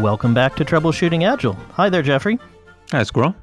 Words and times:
Welcome 0.00 0.32
back 0.32 0.56
to 0.56 0.64
Troubleshooting 0.64 1.30
Agile. 1.30 1.52
Hi 1.74 1.90
there, 1.90 2.00
Jeffrey. 2.00 2.38
Hi, 2.90 3.02
Squirrel. 3.02 3.34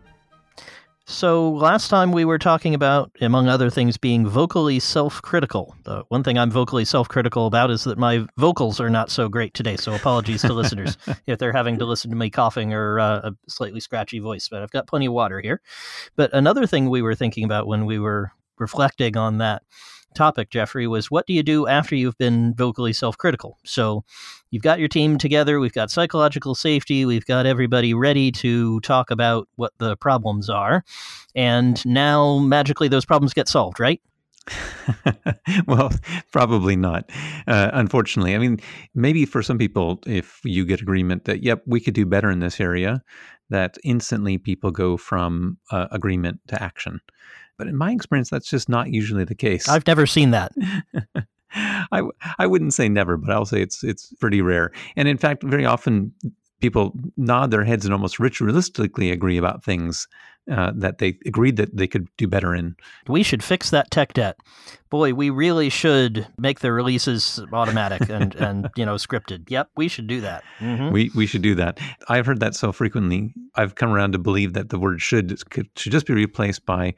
So, 1.05 1.51
last 1.51 1.89
time 1.89 2.11
we 2.11 2.25
were 2.25 2.39
talking 2.39 2.73
about, 2.73 3.11
among 3.21 3.47
other 3.47 3.69
things, 3.69 3.95
being 3.95 4.27
vocally 4.27 4.79
self 4.79 5.21
critical. 5.21 5.75
The 5.83 6.03
one 6.07 6.23
thing 6.23 6.39
I'm 6.39 6.49
vocally 6.49 6.83
self 6.83 7.09
critical 7.09 7.45
about 7.45 7.69
is 7.69 7.83
that 7.83 7.99
my 7.99 8.25
vocals 8.37 8.79
are 8.79 8.89
not 8.89 9.11
so 9.11 9.29
great 9.29 9.53
today. 9.53 9.77
So, 9.77 9.93
apologies 9.93 10.41
to 10.41 10.53
listeners 10.53 10.97
if 11.27 11.37
they're 11.37 11.53
having 11.53 11.77
to 11.77 11.85
listen 11.85 12.09
to 12.09 12.17
me 12.17 12.31
coughing 12.31 12.73
or 12.73 12.99
uh, 12.99 13.29
a 13.29 13.35
slightly 13.47 13.79
scratchy 13.79 14.17
voice, 14.17 14.49
but 14.49 14.63
I've 14.63 14.71
got 14.71 14.87
plenty 14.87 15.05
of 15.05 15.13
water 15.13 15.39
here. 15.39 15.61
But 16.15 16.33
another 16.33 16.65
thing 16.65 16.89
we 16.89 17.03
were 17.03 17.13
thinking 17.13 17.43
about 17.43 17.67
when 17.67 17.85
we 17.85 17.99
were 17.99 18.31
reflecting 18.59 19.17
on 19.17 19.37
that 19.39 19.63
topic, 20.17 20.49
Jeffrey, 20.49 20.87
was 20.87 21.11
what 21.11 21.27
do 21.27 21.33
you 21.33 21.43
do 21.43 21.67
after 21.67 21.95
you've 21.95 22.17
been 22.17 22.53
vocally 22.55 22.91
self 22.91 23.17
critical? 23.17 23.57
So 23.63 24.03
you've 24.49 24.63
got 24.63 24.79
your 24.79 24.87
team 24.87 25.17
together, 25.17 25.59
we've 25.59 25.73
got 25.73 25.91
psychological 25.91 26.55
safety, 26.55 27.05
we've 27.05 27.25
got 27.25 27.45
everybody 27.45 27.93
ready 27.93 28.31
to 28.33 28.79
talk 28.81 29.11
about 29.11 29.47
what 29.55 29.73
the 29.77 29.95
problems 29.97 30.49
are. 30.49 30.83
And 31.35 31.83
now 31.85 32.39
magically 32.39 32.87
those 32.87 33.05
problems 33.05 33.33
get 33.33 33.47
solved, 33.47 33.79
right? 33.79 34.01
well, 35.67 35.91
probably 36.31 36.75
not. 36.75 37.09
Uh, 37.47 37.69
unfortunately, 37.73 38.33
I 38.33 38.37
mean, 38.37 38.59
maybe 38.95 39.25
for 39.25 39.43
some 39.43 39.57
people, 39.57 40.01
if 40.07 40.39
you 40.43 40.65
get 40.65 40.81
agreement 40.81 41.25
that, 41.25 41.43
yep, 41.43 41.63
we 41.65 41.79
could 41.79 41.93
do 41.93 42.05
better 42.05 42.31
in 42.31 42.39
this 42.39 42.59
area, 42.59 43.03
that 43.49 43.77
instantly 43.83 44.37
people 44.37 44.71
go 44.71 44.97
from 44.97 45.57
uh, 45.71 45.87
agreement 45.91 46.39
to 46.47 46.61
action. 46.61 46.99
But 47.57 47.67
in 47.67 47.75
my 47.75 47.91
experience, 47.91 48.29
that's 48.29 48.49
just 48.49 48.69
not 48.69 48.91
usually 48.91 49.23
the 49.23 49.35
case. 49.35 49.67
I've 49.67 49.87
never 49.87 50.05
seen 50.05 50.31
that. 50.31 50.53
I, 51.91 52.03
I 52.37 52.47
wouldn't 52.47 52.73
say 52.73 52.89
never, 52.89 53.17
but 53.17 53.31
I'll 53.31 53.45
say 53.45 53.61
it's 53.61 53.83
it's 53.83 54.13
pretty 54.19 54.41
rare. 54.41 54.71
And 54.95 55.07
in 55.07 55.17
fact, 55.17 55.43
very 55.43 55.65
often 55.65 56.13
people 56.59 56.93
nod 57.17 57.51
their 57.51 57.63
heads 57.63 57.85
and 57.85 57.93
almost 57.93 58.17
ritualistically 58.17 59.11
agree 59.11 59.37
about 59.37 59.63
things 59.63 60.07
uh, 60.51 60.71
that 60.75 60.97
they 60.97 61.17
agreed 61.25 61.57
that 61.57 61.75
they 61.75 61.87
could 61.87 62.07
do 62.17 62.27
better 62.27 62.55
in. 62.55 62.75
We 63.07 63.23
should 63.23 63.43
fix 63.43 63.69
that 63.69 63.91
tech 63.91 64.13
debt. 64.13 64.37
Boy, 64.89 65.13
we 65.13 65.29
really 65.29 65.69
should 65.69 66.27
make 66.37 66.59
the 66.59 66.71
releases 66.71 67.39
automatic 67.51 68.09
and, 68.09 68.33
and 68.35 68.69
you 68.75 68.85
know 68.85 68.95
scripted. 68.95 69.49
Yep, 69.49 69.69
we 69.75 69.87
should 69.87 70.07
do 70.07 70.21
that. 70.21 70.43
Mm-hmm. 70.59 70.91
We 70.91 71.11
we 71.15 71.25
should 71.25 71.41
do 71.41 71.55
that. 71.55 71.79
I've 72.07 72.25
heard 72.25 72.39
that 72.39 72.55
so 72.55 72.71
frequently. 72.71 73.33
I've 73.55 73.75
come 73.75 73.91
around 73.91 74.13
to 74.13 74.19
believe 74.19 74.53
that 74.53 74.69
the 74.69 74.79
word 74.79 75.01
should 75.01 75.39
should 75.75 75.91
just 75.91 76.05
be 76.05 76.13
replaced 76.13 76.65
by 76.65 76.95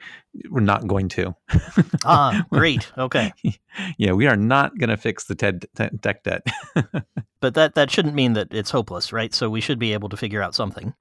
we're 0.50 0.62
not 0.62 0.88
going 0.88 1.10
to. 1.10 1.36
ah, 2.06 2.46
great. 2.52 2.92
Okay. 2.98 3.34
yeah, 3.98 4.12
we 4.12 4.28
are 4.28 4.36
not 4.36 4.78
going 4.78 4.90
to 4.90 4.98
fix 4.98 5.26
the 5.26 5.36
TED 5.36 5.66
tech 6.02 6.24
debt. 6.24 6.46
but 7.42 7.54
that 7.56 7.76
that 7.76 7.92
shouldn't 7.92 8.16
mean 8.16 8.34
that 8.34 8.54
it's 8.54 8.72
hopeless, 8.72 9.12
right? 9.12 9.34
So 9.34 9.50
we 9.50 9.62
should 9.62 9.80
be 9.80 9.94
able 9.94 10.10
to 10.10 10.18
figure 10.18 10.42
out 10.42 10.56
something. 10.56 10.94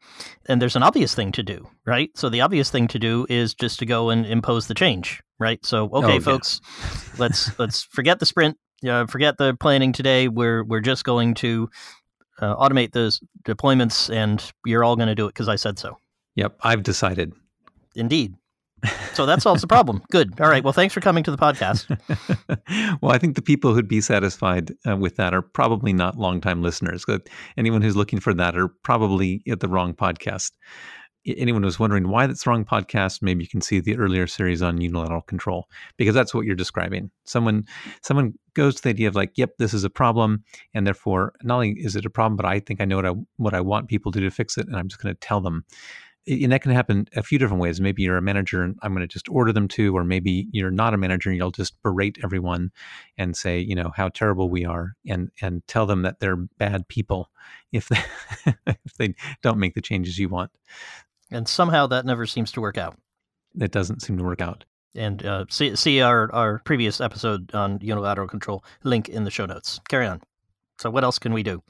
And 0.46 0.60
there's 0.60 0.76
an 0.76 0.82
obvious 0.82 1.14
thing 1.14 1.32
to 1.32 1.42
do, 1.42 1.68
right? 1.84 2.10
So 2.14 2.28
the 2.28 2.40
obvious 2.40 2.70
thing 2.70 2.88
to 2.88 2.98
do 2.98 3.26
is 3.28 3.54
just 3.54 3.78
to 3.80 3.86
go 3.86 4.10
and 4.10 4.24
impose 4.26 4.66
the 4.66 4.74
change, 4.74 5.20
right? 5.38 5.64
So 5.64 5.88
okay, 5.92 6.16
oh, 6.16 6.20
folks, 6.20 6.60
yeah. 6.62 7.10
let's 7.18 7.58
let's 7.58 7.82
forget 7.82 8.18
the 8.18 8.26
sprint, 8.26 8.56
uh, 8.88 9.06
forget 9.06 9.38
the 9.38 9.54
planning 9.54 9.92
today. 9.92 10.28
We're 10.28 10.64
we're 10.64 10.80
just 10.80 11.04
going 11.04 11.34
to 11.34 11.68
uh, 12.40 12.56
automate 12.56 12.92
those 12.92 13.20
deployments, 13.44 14.12
and 14.12 14.42
you're 14.64 14.84
all 14.84 14.96
going 14.96 15.08
to 15.08 15.14
do 15.14 15.26
it 15.26 15.30
because 15.30 15.48
I 15.48 15.56
said 15.56 15.78
so. 15.78 15.98
Yep, 16.36 16.56
I've 16.62 16.82
decided. 16.82 17.32
Indeed. 17.96 18.34
So 19.14 19.26
that 19.26 19.42
solves 19.42 19.60
the 19.60 19.66
problem. 19.66 20.02
Good. 20.10 20.40
All 20.40 20.48
right. 20.48 20.62
Well, 20.62 20.72
thanks 20.72 20.94
for 20.94 21.00
coming 21.00 21.24
to 21.24 21.30
the 21.30 21.36
podcast. 21.36 21.88
well, 23.00 23.12
I 23.12 23.18
think 23.18 23.34
the 23.34 23.42
people 23.42 23.74
who'd 23.74 23.88
be 23.88 24.00
satisfied 24.00 24.72
uh, 24.88 24.96
with 24.96 25.16
that 25.16 25.34
are 25.34 25.42
probably 25.42 25.92
not 25.92 26.16
longtime 26.16 26.62
listeners. 26.62 27.04
Anyone 27.56 27.82
who's 27.82 27.96
looking 27.96 28.20
for 28.20 28.32
that 28.34 28.56
are 28.56 28.68
probably 28.68 29.42
at 29.50 29.60
the 29.60 29.68
wrong 29.68 29.94
podcast. 29.94 30.52
Anyone 31.36 31.62
who's 31.62 31.78
wondering 31.78 32.08
why 32.08 32.26
that's 32.26 32.46
wrong 32.46 32.64
podcast, 32.64 33.22
maybe 33.22 33.44
you 33.44 33.48
can 33.48 33.60
see 33.60 33.80
the 33.80 33.96
earlier 33.96 34.26
series 34.26 34.62
on 34.62 34.80
unilateral 34.80 35.22
control 35.22 35.68
because 35.96 36.14
that's 36.14 36.34
what 36.34 36.46
you're 36.46 36.54
describing. 36.54 37.10
Someone, 37.24 37.66
someone 38.02 38.34
goes 38.54 38.76
to 38.76 38.82
the 38.82 38.90
idea 38.90 39.08
of 39.08 39.14
like, 39.14 39.32
"Yep, 39.36 39.58
this 39.58 39.74
is 39.74 39.84
a 39.84 39.90
problem," 39.90 40.44
and 40.74 40.86
therefore, 40.86 41.34
not 41.42 41.56
only 41.56 41.72
is 41.72 41.96
it 41.96 42.06
a 42.06 42.10
problem, 42.10 42.36
but 42.36 42.46
I 42.46 42.60
think 42.60 42.80
I 42.80 42.84
know 42.84 42.96
what 42.96 43.06
I 43.06 43.14
what 43.36 43.54
I 43.54 43.60
want 43.60 43.88
people 43.88 44.12
to 44.12 44.20
do 44.20 44.24
to 44.24 44.34
fix 44.34 44.56
it, 44.58 44.66
and 44.66 44.76
I'm 44.76 44.88
just 44.88 45.02
going 45.02 45.14
to 45.14 45.20
tell 45.20 45.40
them 45.40 45.64
and 46.28 46.52
that 46.52 46.62
can 46.62 46.72
happen 46.72 47.08
a 47.16 47.22
few 47.22 47.38
different 47.38 47.62
ways. 47.62 47.80
Maybe 47.80 48.02
you're 48.02 48.18
a 48.18 48.22
manager 48.22 48.62
and 48.62 48.78
I'm 48.82 48.92
going 48.92 49.06
to 49.06 49.12
just 49.12 49.28
order 49.28 49.52
them 49.52 49.66
to, 49.68 49.96
or 49.96 50.04
maybe 50.04 50.48
you're 50.52 50.70
not 50.70 50.94
a 50.94 50.98
manager 50.98 51.30
and 51.30 51.38
you'll 51.38 51.50
just 51.50 51.80
berate 51.82 52.18
everyone 52.22 52.70
and 53.16 53.36
say, 53.36 53.58
you 53.58 53.74
know, 53.74 53.90
how 53.96 54.08
terrible 54.10 54.50
we 54.50 54.64
are 54.64 54.94
and 55.06 55.30
and 55.40 55.66
tell 55.66 55.86
them 55.86 56.02
that 56.02 56.20
they're 56.20 56.36
bad 56.36 56.86
people 56.88 57.30
if 57.72 57.88
they 57.88 58.02
if 58.66 58.94
they 58.98 59.14
don't 59.42 59.58
make 59.58 59.74
the 59.74 59.80
changes 59.80 60.18
you 60.18 60.28
want. 60.28 60.50
And 61.30 61.48
somehow 61.48 61.86
that 61.88 62.06
never 62.06 62.26
seems 62.26 62.52
to 62.52 62.60
work 62.60 62.78
out. 62.78 62.96
It 63.58 63.70
doesn't 63.70 64.02
seem 64.02 64.16
to 64.18 64.24
work 64.24 64.40
out. 64.40 64.64
And 64.94 65.24
uh, 65.24 65.44
see 65.50 65.76
see 65.76 66.00
our 66.00 66.32
our 66.34 66.60
previous 66.64 67.00
episode 67.00 67.54
on 67.54 67.78
unilateral 67.80 68.26
control 68.26 68.64
link 68.84 69.08
in 69.08 69.24
the 69.24 69.30
show 69.30 69.46
notes. 69.46 69.80
Carry 69.88 70.06
on. 70.06 70.22
So 70.80 70.90
what 70.90 71.04
else 71.04 71.18
can 71.18 71.32
we 71.32 71.42
do? 71.42 71.62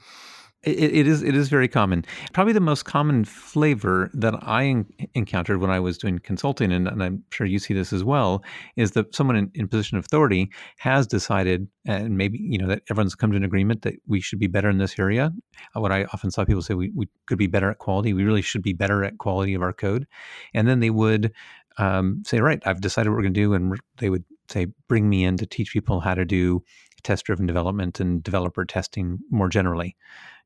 It, 0.63 0.77
it 0.77 1.07
is 1.07 1.23
it 1.23 1.35
is 1.35 1.47
very 1.47 1.69
common. 1.69 2.03
Probably 2.33 2.51
the 2.51 2.59
most 2.59 2.83
common 2.83 3.23
flavor 3.23 4.09
that 4.13 4.35
I 4.41 4.65
en- 4.65 4.85
encountered 5.13 5.61
when 5.61 5.69
I 5.69 5.79
was 5.79 5.97
doing 5.97 6.19
consulting, 6.19 6.73
and, 6.73 6.85
and, 6.85 7.01
I'm 7.01 7.23
sure 7.31 7.47
you 7.47 7.59
see 7.59 7.73
this 7.73 7.93
as 7.93 8.03
well, 8.03 8.43
is 8.75 8.91
that 8.91 9.15
someone 9.15 9.37
in, 9.37 9.51
in 9.53 9.69
position 9.69 9.97
of 9.97 10.03
authority 10.03 10.49
has 10.77 11.07
decided, 11.07 11.69
and 11.87 12.17
maybe 12.17 12.39
you 12.39 12.57
know 12.57 12.67
that 12.67 12.81
everyone's 12.89 13.15
come 13.15 13.31
to 13.31 13.37
an 13.37 13.45
agreement 13.45 13.83
that 13.83 13.95
we 14.05 14.19
should 14.19 14.39
be 14.39 14.47
better 14.47 14.69
in 14.69 14.79
this 14.79 14.99
area. 14.99 15.31
Uh, 15.75 15.79
what 15.79 15.93
I 15.93 16.03
often 16.13 16.29
saw 16.29 16.43
people 16.43 16.61
say, 16.61 16.73
we, 16.73 16.91
we 16.93 17.07
could 17.25 17.37
be 17.37 17.47
better 17.47 17.71
at 17.71 17.77
quality. 17.77 18.13
We 18.13 18.25
really 18.25 18.41
should 18.41 18.63
be 18.63 18.73
better 18.73 19.05
at 19.05 19.17
quality 19.17 19.53
of 19.53 19.61
our 19.61 19.73
code, 19.73 20.07
and 20.53 20.67
then 20.67 20.81
they 20.81 20.89
would 20.89 21.31
um, 21.77 22.21
say, 22.25 22.41
right, 22.41 22.61
I've 22.65 22.81
decided 22.81 23.09
what 23.09 23.15
we're 23.15 23.23
going 23.23 23.33
to 23.33 23.39
do, 23.39 23.53
and 23.53 23.79
they 23.99 24.09
would 24.09 24.25
say, 24.49 24.67
bring 24.89 25.09
me 25.09 25.23
in 25.23 25.37
to 25.37 25.45
teach 25.45 25.71
people 25.71 26.01
how 26.01 26.15
to 26.15 26.25
do 26.25 26.63
test 27.03 27.23
driven 27.23 27.45
development 27.45 28.01
and 28.01 28.21
developer 28.21 28.65
testing 28.65 29.19
more 29.31 29.47
generally 29.47 29.95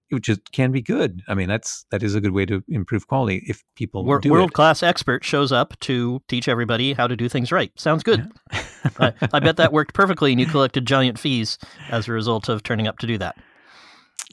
which 0.09 0.29
is, 0.29 0.39
can 0.51 0.71
be 0.71 0.81
good. 0.81 1.21
I 1.27 1.33
mean, 1.33 1.47
that's 1.47 1.85
that 1.91 2.03
is 2.03 2.15
a 2.15 2.21
good 2.21 2.31
way 2.31 2.45
to 2.45 2.63
improve 2.67 3.07
quality 3.07 3.43
if 3.47 3.63
people 3.75 4.05
world 4.05 4.53
class 4.53 4.83
expert 4.83 5.23
shows 5.23 5.51
up 5.51 5.79
to 5.81 6.21
teach 6.27 6.47
everybody 6.47 6.93
how 6.93 7.07
to 7.07 7.15
do 7.15 7.29
things 7.29 7.51
right. 7.51 7.71
Sounds 7.75 8.03
good. 8.03 8.29
Yeah. 8.51 8.59
I, 8.99 9.13
I, 9.33 9.39
bet 9.39 9.57
that 9.57 9.71
worked 9.73 9.93
perfectly, 9.93 10.31
and 10.31 10.39
you 10.39 10.45
collected 10.45 10.85
giant 10.85 11.17
fees 11.17 11.57
as 11.89 12.07
a 12.07 12.11
result 12.11 12.49
of 12.49 12.63
turning 12.63 12.87
up 12.87 12.99
to 12.99 13.07
do 13.07 13.17
that. 13.17 13.35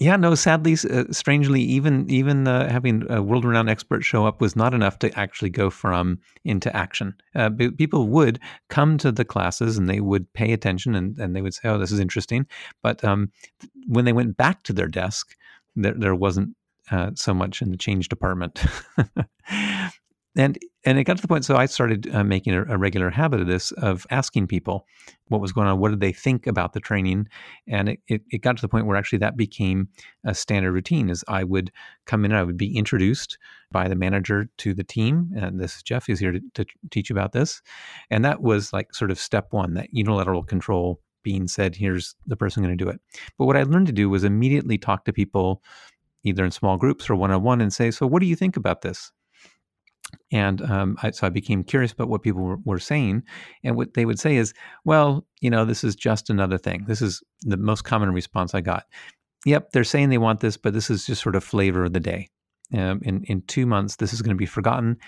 Yeah, 0.00 0.16
no. 0.16 0.34
Sadly, 0.34 0.78
uh, 0.90 1.04
strangely, 1.10 1.60
even 1.60 2.08
even 2.08 2.48
uh, 2.48 2.70
having 2.70 3.04
a 3.10 3.20
world-renowned 3.20 3.68
expert 3.68 4.02
show 4.02 4.26
up 4.26 4.40
was 4.40 4.56
not 4.56 4.72
enough 4.72 4.98
to 5.00 5.18
actually 5.18 5.50
go 5.50 5.68
from 5.68 6.18
into 6.42 6.74
action. 6.74 7.14
Uh, 7.34 7.50
people 7.76 8.08
would 8.08 8.40
come 8.70 8.96
to 8.96 9.12
the 9.12 9.26
classes 9.26 9.76
and 9.76 9.90
they 9.90 10.00
would 10.00 10.32
pay 10.32 10.54
attention 10.54 10.94
and, 10.94 11.18
and 11.18 11.36
they 11.36 11.42
would 11.42 11.52
say, 11.52 11.68
"Oh, 11.68 11.76
this 11.76 11.92
is 11.92 12.00
interesting," 12.00 12.46
but 12.82 13.04
um, 13.04 13.30
when 13.88 14.06
they 14.06 14.14
went 14.14 14.38
back 14.38 14.62
to 14.64 14.72
their 14.72 14.88
desk, 14.88 15.36
there, 15.76 15.94
there 15.94 16.14
wasn't 16.14 16.56
uh, 16.90 17.10
so 17.14 17.32
much 17.34 17.62
in 17.62 17.70
the 17.70 17.76
change 17.76 18.08
department. 18.08 18.62
and 20.36 20.58
and 20.84 20.98
it 20.98 21.04
got 21.04 21.16
to 21.16 21.22
the 21.22 21.28
point 21.28 21.44
so 21.44 21.56
i 21.56 21.66
started 21.66 22.08
uh, 22.14 22.22
making 22.22 22.54
a, 22.54 22.62
a, 22.64 22.78
regular 22.78 23.10
habit 23.10 23.40
of 23.40 23.46
this 23.46 23.72
of 23.72 24.06
asking 24.10 24.46
people 24.46 24.86
what 25.28 25.40
was 25.40 25.52
going 25.52 25.66
on 25.66 25.78
what 25.78 25.90
did 25.90 26.00
they 26.00 26.12
think 26.12 26.46
about 26.46 26.72
the 26.72 26.80
training 26.80 27.26
and 27.66 27.88
it, 27.88 28.00
it, 28.08 28.22
it, 28.30 28.38
got 28.38 28.56
to 28.56 28.62
the 28.62 28.68
point 28.68 28.86
where 28.86 28.96
actually 28.96 29.18
that 29.18 29.36
became 29.36 29.88
a 30.24 30.34
standard 30.34 30.72
routine 30.72 31.10
is 31.10 31.24
i 31.28 31.42
would 31.42 31.72
come 32.06 32.24
in 32.24 32.32
i 32.32 32.42
would 32.42 32.56
be 32.56 32.76
introduced 32.76 33.38
by 33.72 33.88
the 33.88 33.96
manager 33.96 34.48
to 34.56 34.72
the 34.72 34.84
team 34.84 35.30
and 35.36 35.60
this 35.60 35.76
is 35.76 35.82
jeff 35.82 36.06
he's 36.06 36.20
here 36.20 36.32
to, 36.32 36.40
to 36.54 36.64
teach 36.90 37.10
you 37.10 37.14
about 37.14 37.32
this 37.32 37.60
and 38.10 38.24
that 38.24 38.40
was 38.40 38.72
like 38.72 38.94
sort 38.94 39.10
of 39.10 39.18
step 39.18 39.48
one 39.50 39.74
that 39.74 39.88
unilateral 39.92 40.44
control 40.44 41.00
being 41.22 41.48
said, 41.48 41.76
here's 41.76 42.14
the 42.26 42.36
person 42.36 42.62
going 42.62 42.76
to 42.76 42.84
do 42.84 42.90
it. 42.90 43.00
But 43.38 43.46
what 43.46 43.56
I 43.56 43.62
learned 43.62 43.86
to 43.88 43.92
do 43.92 44.08
was 44.08 44.24
immediately 44.24 44.78
talk 44.78 45.04
to 45.04 45.12
people, 45.12 45.62
either 46.24 46.44
in 46.44 46.50
small 46.50 46.76
groups 46.76 47.08
or 47.08 47.16
one 47.16 47.30
on 47.30 47.42
one, 47.42 47.60
and 47.60 47.72
say, 47.72 47.90
So, 47.90 48.06
what 48.06 48.20
do 48.20 48.26
you 48.26 48.36
think 48.36 48.56
about 48.56 48.82
this? 48.82 49.12
And 50.32 50.62
um, 50.62 50.96
I, 51.02 51.10
so 51.12 51.26
I 51.26 51.30
became 51.30 51.62
curious 51.62 51.92
about 51.92 52.08
what 52.08 52.22
people 52.22 52.42
were, 52.42 52.58
were, 52.64 52.78
saying. 52.78 53.22
And 53.62 53.76
what 53.76 53.94
they 53.94 54.04
would 54.04 54.18
say 54.18 54.36
is, 54.36 54.54
Well, 54.84 55.26
you 55.40 55.50
know, 55.50 55.64
this 55.64 55.84
is 55.84 55.94
just 55.94 56.30
another 56.30 56.58
thing. 56.58 56.84
This 56.86 57.02
is 57.02 57.22
the 57.42 57.56
most 57.56 57.82
common 57.82 58.12
response 58.12 58.54
I 58.54 58.60
got. 58.60 58.84
Yep, 59.46 59.72
they're 59.72 59.84
saying 59.84 60.10
they 60.10 60.18
want 60.18 60.40
this, 60.40 60.56
but 60.56 60.74
this 60.74 60.90
is 60.90 61.06
just 61.06 61.22
sort 61.22 61.36
of 61.36 61.42
flavor 61.42 61.84
of 61.84 61.92
the 61.92 62.00
day. 62.00 62.28
Um, 62.74 63.00
in, 63.02 63.24
in 63.24 63.42
two 63.42 63.66
months, 63.66 63.96
this 63.96 64.12
is 64.12 64.22
going 64.22 64.34
to 64.34 64.38
be 64.38 64.46
forgotten. 64.46 64.98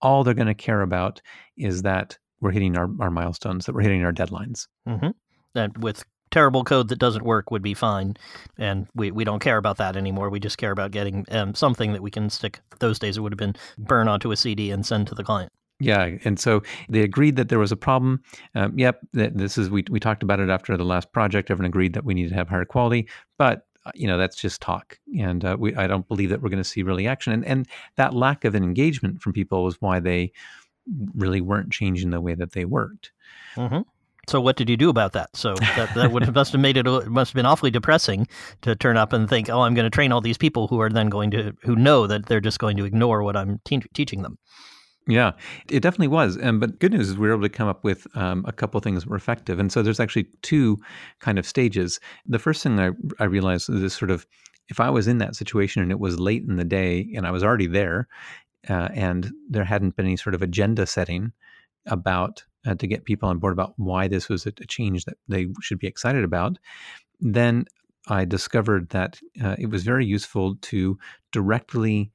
All 0.00 0.24
they're 0.24 0.34
going 0.34 0.46
to 0.46 0.54
care 0.54 0.82
about 0.82 1.20
is 1.56 1.82
that 1.82 2.16
we're 2.40 2.52
hitting 2.52 2.76
our, 2.76 2.88
our 3.00 3.10
milestones, 3.10 3.66
that 3.66 3.74
we're 3.74 3.82
hitting 3.82 4.04
our 4.04 4.12
deadlines. 4.12 4.66
Mm-hmm 4.88 5.10
and 5.54 5.76
with 5.82 6.04
terrible 6.32 6.64
code 6.64 6.88
that 6.88 6.98
doesn't 6.98 7.24
work 7.24 7.50
would 7.50 7.62
be 7.62 7.74
fine. 7.74 8.16
And 8.58 8.88
we, 8.94 9.10
we 9.10 9.22
don't 9.22 9.38
care 9.38 9.58
about 9.58 9.76
that 9.76 9.96
anymore. 9.96 10.30
We 10.30 10.40
just 10.40 10.58
care 10.58 10.72
about 10.72 10.90
getting 10.90 11.24
um, 11.30 11.54
something 11.54 11.92
that 11.92 12.02
we 12.02 12.10
can 12.10 12.30
stick. 12.30 12.60
Those 12.80 12.98
days 12.98 13.16
it 13.16 13.20
would 13.20 13.32
have 13.32 13.38
been 13.38 13.54
burn 13.78 14.08
onto 14.08 14.32
a 14.32 14.36
CD 14.36 14.70
and 14.70 14.84
send 14.84 15.06
to 15.08 15.14
the 15.14 15.22
client. 15.22 15.52
Yeah, 15.78 16.16
and 16.24 16.38
so 16.38 16.62
they 16.88 17.00
agreed 17.00 17.36
that 17.36 17.48
there 17.48 17.58
was 17.58 17.72
a 17.72 17.76
problem. 17.76 18.22
Um, 18.54 18.78
yep, 18.78 19.00
this 19.12 19.58
is 19.58 19.68
we 19.68 19.84
we 19.90 19.98
talked 19.98 20.22
about 20.22 20.38
it 20.38 20.48
after 20.48 20.76
the 20.76 20.84
last 20.84 21.10
project. 21.12 21.50
Everyone 21.50 21.66
agreed 21.66 21.94
that 21.94 22.04
we 22.04 22.14
needed 22.14 22.28
to 22.28 22.36
have 22.36 22.48
higher 22.48 22.64
quality, 22.64 23.08
but 23.36 23.66
uh, 23.84 23.90
you 23.92 24.06
know 24.06 24.16
that's 24.16 24.36
just 24.36 24.60
talk, 24.60 25.00
and 25.18 25.44
uh, 25.44 25.56
we 25.58 25.74
I 25.74 25.88
don't 25.88 26.06
believe 26.06 26.30
that 26.30 26.40
we're 26.40 26.50
going 26.50 26.62
to 26.62 26.68
see 26.68 26.84
really 26.84 27.08
action. 27.08 27.32
And 27.32 27.44
and 27.44 27.68
that 27.96 28.14
lack 28.14 28.44
of 28.44 28.54
an 28.54 28.62
engagement 28.62 29.20
from 29.20 29.32
people 29.32 29.64
was 29.64 29.80
why 29.80 29.98
they 29.98 30.32
really 31.16 31.40
weren't 31.40 31.72
changing 31.72 32.10
the 32.10 32.20
way 32.20 32.34
that 32.34 32.52
they 32.52 32.64
worked. 32.64 33.10
Mm-hmm. 33.56 33.80
So 34.28 34.40
what 34.40 34.56
did 34.56 34.68
you 34.68 34.76
do 34.76 34.88
about 34.88 35.12
that? 35.12 35.36
So 35.36 35.54
that, 35.54 35.94
that 35.94 36.12
would 36.12 36.22
have, 36.24 36.34
must 36.42 36.52
have 36.52 36.60
made 36.60 36.76
it 36.76 36.86
must 36.86 37.32
have 37.32 37.34
been 37.34 37.46
awfully 37.46 37.70
depressing 37.70 38.28
to 38.62 38.76
turn 38.76 38.96
up 38.96 39.12
and 39.12 39.28
think, 39.28 39.50
oh, 39.50 39.62
I'm 39.62 39.74
going 39.74 39.84
to 39.84 39.90
train 39.90 40.12
all 40.12 40.20
these 40.20 40.38
people 40.38 40.68
who 40.68 40.80
are 40.80 40.90
then 40.90 41.08
going 41.08 41.30
to 41.32 41.54
who 41.62 41.74
know 41.74 42.06
that 42.06 42.26
they're 42.26 42.40
just 42.40 42.58
going 42.58 42.76
to 42.76 42.84
ignore 42.84 43.22
what 43.22 43.36
I'm 43.36 43.60
te- 43.64 43.82
teaching 43.94 44.22
them. 44.22 44.38
Yeah, 45.08 45.32
it 45.68 45.80
definitely 45.80 46.08
was. 46.08 46.38
Um, 46.40 46.60
but 46.60 46.78
good 46.78 46.92
news 46.92 47.08
is 47.08 47.18
we 47.18 47.26
were 47.26 47.34
able 47.34 47.42
to 47.42 47.48
come 47.48 47.66
up 47.66 47.82
with 47.82 48.06
um, 48.16 48.44
a 48.46 48.52
couple 48.52 48.78
things 48.80 49.02
that 49.02 49.10
were 49.10 49.16
effective. 49.16 49.58
And 49.58 49.72
so 49.72 49.82
there's 49.82 49.98
actually 49.98 50.28
two 50.42 50.78
kind 51.18 51.40
of 51.40 51.46
stages. 51.46 51.98
The 52.24 52.38
first 52.38 52.62
thing 52.62 52.78
I, 52.78 52.90
I 53.18 53.24
realized 53.24 53.68
is 53.68 53.80
this 53.80 53.94
sort 53.94 54.12
of 54.12 54.26
if 54.68 54.78
I 54.78 54.90
was 54.90 55.08
in 55.08 55.18
that 55.18 55.34
situation 55.34 55.82
and 55.82 55.90
it 55.90 55.98
was 55.98 56.20
late 56.20 56.44
in 56.48 56.56
the 56.56 56.64
day 56.64 57.12
and 57.16 57.26
I 57.26 57.32
was 57.32 57.42
already 57.42 57.66
there 57.66 58.06
uh, 58.68 58.88
and 58.94 59.32
there 59.50 59.64
hadn't 59.64 59.96
been 59.96 60.06
any 60.06 60.16
sort 60.16 60.34
of 60.34 60.42
agenda 60.42 60.86
setting 60.86 61.32
about 61.86 62.44
uh, 62.66 62.74
to 62.74 62.86
get 62.86 63.04
people 63.04 63.28
on 63.28 63.38
board 63.38 63.52
about 63.52 63.74
why 63.76 64.08
this 64.08 64.28
was 64.28 64.46
a, 64.46 64.52
change 64.52 65.04
that 65.04 65.16
they 65.28 65.46
should 65.60 65.78
be 65.78 65.86
excited 65.86 66.24
about, 66.24 66.58
then 67.20 67.64
I 68.08 68.24
discovered 68.24 68.88
that 68.90 69.20
uh, 69.42 69.56
it 69.58 69.70
was 69.70 69.84
very 69.84 70.04
useful 70.04 70.56
to 70.56 70.98
directly 71.30 72.10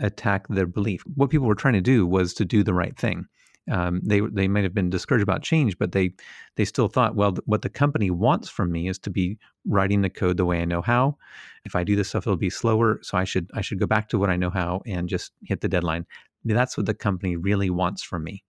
attack 0.00 0.46
their 0.48 0.66
belief. 0.66 1.02
What 1.14 1.30
people 1.30 1.46
were 1.46 1.54
trying 1.54 1.74
to 1.74 1.80
do 1.80 2.06
was 2.06 2.34
to 2.34 2.44
do 2.44 2.62
the 2.62 2.74
right 2.74 2.96
thing. 2.96 3.26
Um, 3.70 4.00
they 4.02 4.20
they 4.20 4.48
might 4.48 4.64
have 4.64 4.72
been 4.72 4.88
discouraged 4.88 5.22
about 5.22 5.42
change, 5.42 5.76
but 5.78 5.92
they 5.92 6.12
they 6.56 6.64
still 6.64 6.88
thought, 6.88 7.16
well, 7.16 7.32
th- 7.32 7.42
what 7.44 7.62
the 7.62 7.68
company 7.68 8.10
wants 8.10 8.48
from 8.48 8.72
me 8.72 8.88
is 8.88 8.98
to 9.00 9.10
be 9.10 9.38
writing 9.66 10.00
the 10.00 10.08
code 10.08 10.38
the 10.38 10.46
way 10.46 10.62
I 10.62 10.64
know 10.64 10.80
how. 10.80 11.18
If 11.64 11.76
I 11.76 11.84
do 11.84 11.94
this 11.94 12.08
stuff, 12.08 12.26
it'll 12.26 12.36
be 12.36 12.50
slower, 12.50 12.98
so 13.02 13.18
I 13.18 13.24
should 13.24 13.50
I 13.54 13.60
should 13.60 13.78
go 13.78 13.86
back 13.86 14.08
to 14.10 14.18
what 14.18 14.30
I 14.30 14.36
know 14.36 14.50
how 14.50 14.80
and 14.86 15.08
just 15.08 15.32
hit 15.42 15.60
the 15.60 15.68
deadline. 15.68 16.06
That's 16.44 16.76
what 16.78 16.86
the 16.86 16.94
company 16.94 17.36
really 17.36 17.68
wants 17.68 18.02
from 18.02 18.24
me, 18.24 18.42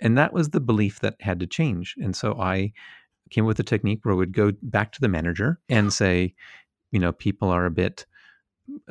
and 0.00 0.18
that 0.18 0.32
was 0.32 0.50
the 0.50 0.60
belief 0.60 1.00
that 1.00 1.16
had 1.20 1.40
to 1.40 1.46
change. 1.46 1.94
And 1.98 2.14
so 2.16 2.40
I 2.40 2.72
came 3.30 3.46
with 3.46 3.58
a 3.58 3.64
technique 3.64 4.00
where 4.02 4.14
I 4.14 4.16
would 4.16 4.32
go 4.32 4.52
back 4.62 4.92
to 4.92 5.00
the 5.00 5.08
manager 5.08 5.58
and 5.68 5.92
say, 5.92 6.34
you 6.90 6.98
know, 6.98 7.12
people 7.12 7.50
are 7.50 7.66
a 7.66 7.70
bit 7.70 8.06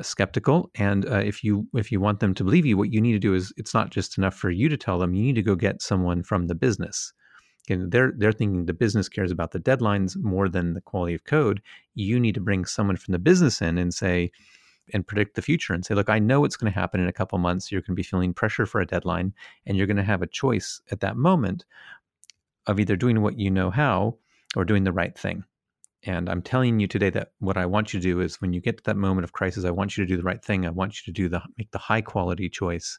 skeptical 0.02 0.70
and 0.76 1.04
uh, 1.06 1.16
if 1.16 1.42
you 1.42 1.66
if 1.74 1.90
you 1.90 2.00
want 2.00 2.20
them 2.20 2.32
to 2.32 2.44
believe 2.44 2.64
you 2.64 2.76
what 2.76 2.92
you 2.92 3.00
need 3.00 3.12
to 3.12 3.18
do 3.18 3.34
is 3.34 3.52
it's 3.56 3.74
not 3.74 3.90
just 3.90 4.16
enough 4.16 4.34
for 4.34 4.48
you 4.48 4.68
to 4.68 4.76
tell 4.76 4.98
them 4.98 5.14
you 5.14 5.22
need 5.24 5.34
to 5.34 5.42
go 5.42 5.56
get 5.56 5.82
someone 5.82 6.22
from 6.22 6.46
the 6.46 6.54
business 6.54 7.12
and 7.68 7.90
they're 7.90 8.12
they're 8.16 8.30
thinking 8.30 8.66
the 8.66 8.72
business 8.72 9.08
cares 9.08 9.32
about 9.32 9.50
the 9.50 9.58
deadlines 9.58 10.16
more 10.22 10.48
than 10.48 10.74
the 10.74 10.80
quality 10.80 11.12
of 11.12 11.24
code 11.24 11.60
you 11.94 12.20
need 12.20 12.36
to 12.36 12.40
bring 12.40 12.64
someone 12.64 12.96
from 12.96 13.12
the 13.12 13.18
business 13.18 13.60
in 13.60 13.76
and 13.76 13.92
say 13.92 14.30
and 14.92 15.06
predict 15.06 15.34
the 15.34 15.42
future 15.42 15.72
and 15.72 15.84
say 15.84 15.94
look 15.94 16.10
i 16.10 16.18
know 16.18 16.40
what's 16.40 16.56
going 16.56 16.72
to 16.72 16.78
happen 16.78 17.00
in 17.00 17.08
a 17.08 17.12
couple 17.12 17.38
months 17.38 17.70
you're 17.70 17.80
going 17.80 17.94
to 17.94 17.94
be 17.94 18.02
feeling 18.02 18.34
pressure 18.34 18.66
for 18.66 18.80
a 18.80 18.86
deadline 18.86 19.32
and 19.66 19.76
you're 19.76 19.86
going 19.86 19.96
to 19.96 20.02
have 20.02 20.22
a 20.22 20.26
choice 20.26 20.80
at 20.90 21.00
that 21.00 21.16
moment 21.16 21.64
of 22.66 22.78
either 22.78 22.96
doing 22.96 23.22
what 23.22 23.38
you 23.38 23.50
know 23.50 23.70
how 23.70 24.16
or 24.56 24.64
doing 24.64 24.84
the 24.84 24.92
right 24.92 25.18
thing 25.18 25.44
and 26.06 26.28
I'm 26.28 26.42
telling 26.42 26.80
you 26.80 26.86
today 26.86 27.10
that 27.10 27.32
what 27.38 27.56
I 27.56 27.64
want 27.64 27.94
you 27.94 28.00
to 28.00 28.04
do 28.06 28.20
is 28.20 28.40
when 28.40 28.52
you 28.52 28.60
get 28.60 28.76
to 28.76 28.84
that 28.84 28.96
moment 28.96 29.24
of 29.24 29.32
crisis, 29.32 29.64
I 29.64 29.70
want 29.70 29.96
you 29.96 30.04
to 30.04 30.08
do 30.08 30.16
the 30.18 30.22
right 30.22 30.44
thing. 30.44 30.66
I 30.66 30.70
want 30.70 30.98
you 30.98 31.12
to 31.12 31.16
do 31.16 31.28
the 31.28 31.40
make 31.56 31.70
the 31.70 31.78
high 31.78 32.02
quality 32.02 32.48
choice. 32.48 32.98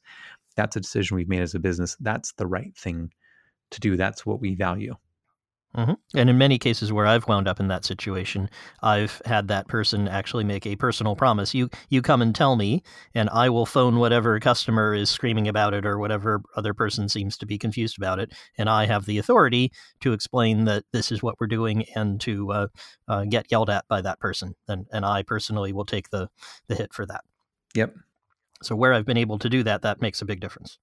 That's 0.55 0.75
a 0.75 0.81
decision 0.81 1.15
we've 1.15 1.29
made 1.29 1.41
as 1.41 1.53
a 1.53 1.59
business. 1.59 1.95
That's 1.99 2.31
the 2.33 2.47
right 2.47 2.75
thing 2.75 3.11
to 3.71 3.79
do. 3.79 3.95
That's 3.95 4.25
what 4.25 4.41
we 4.41 4.55
value. 4.55 4.95
Mm-hmm. 5.75 6.17
And 6.17 6.29
in 6.29 6.37
many 6.37 6.57
cases 6.57 6.93
where 6.93 7.05
I've 7.05 7.27
wound 7.27 7.49
up 7.49 7.59
in 7.59 7.67
that 7.67 7.83
situation, 7.83 8.49
I've 8.81 9.21
had 9.25 9.49
that 9.49 9.67
person 9.67 10.07
actually 10.07 10.45
make 10.45 10.65
a 10.65 10.77
personal 10.77 11.15
promise. 11.17 11.53
You 11.53 11.69
you 11.89 12.01
come 12.01 12.21
and 12.21 12.33
tell 12.33 12.55
me, 12.55 12.81
and 13.13 13.29
I 13.29 13.49
will 13.49 13.65
phone 13.65 13.97
whatever 13.97 14.39
customer 14.39 14.93
is 14.93 15.09
screaming 15.09 15.49
about 15.49 15.73
it 15.73 15.85
or 15.85 15.99
whatever 15.99 16.41
other 16.55 16.73
person 16.73 17.09
seems 17.09 17.37
to 17.37 17.45
be 17.45 17.57
confused 17.57 17.97
about 17.97 18.19
it, 18.19 18.31
and 18.57 18.69
I 18.69 18.85
have 18.85 19.05
the 19.05 19.17
authority 19.17 19.71
to 19.99 20.13
explain 20.13 20.63
that 20.65 20.85
this 20.93 21.11
is 21.11 21.21
what 21.21 21.35
we're 21.39 21.47
doing 21.47 21.85
and 21.93 22.21
to 22.21 22.51
uh, 22.51 22.67
uh, 23.09 23.25
get 23.25 23.51
yelled 23.51 23.69
at 23.69 23.85
by 23.89 24.01
that 24.01 24.19
person. 24.19 24.55
And 24.69 24.87
and 24.93 25.05
I 25.05 25.23
personally 25.23 25.73
will 25.73 25.85
take 25.85 26.09
the 26.09 26.29
the 26.67 26.75
hit 26.75 26.93
for 26.93 27.05
that. 27.07 27.25
Yep. 27.73 27.93
So 28.63 28.75
where 28.77 28.93
I've 28.93 29.05
been 29.05 29.17
able 29.17 29.39
to 29.39 29.49
do 29.49 29.63
that, 29.63 29.81
that 29.81 30.01
makes 30.01 30.21
a 30.21 30.25
big 30.25 30.39
difference. 30.39 30.79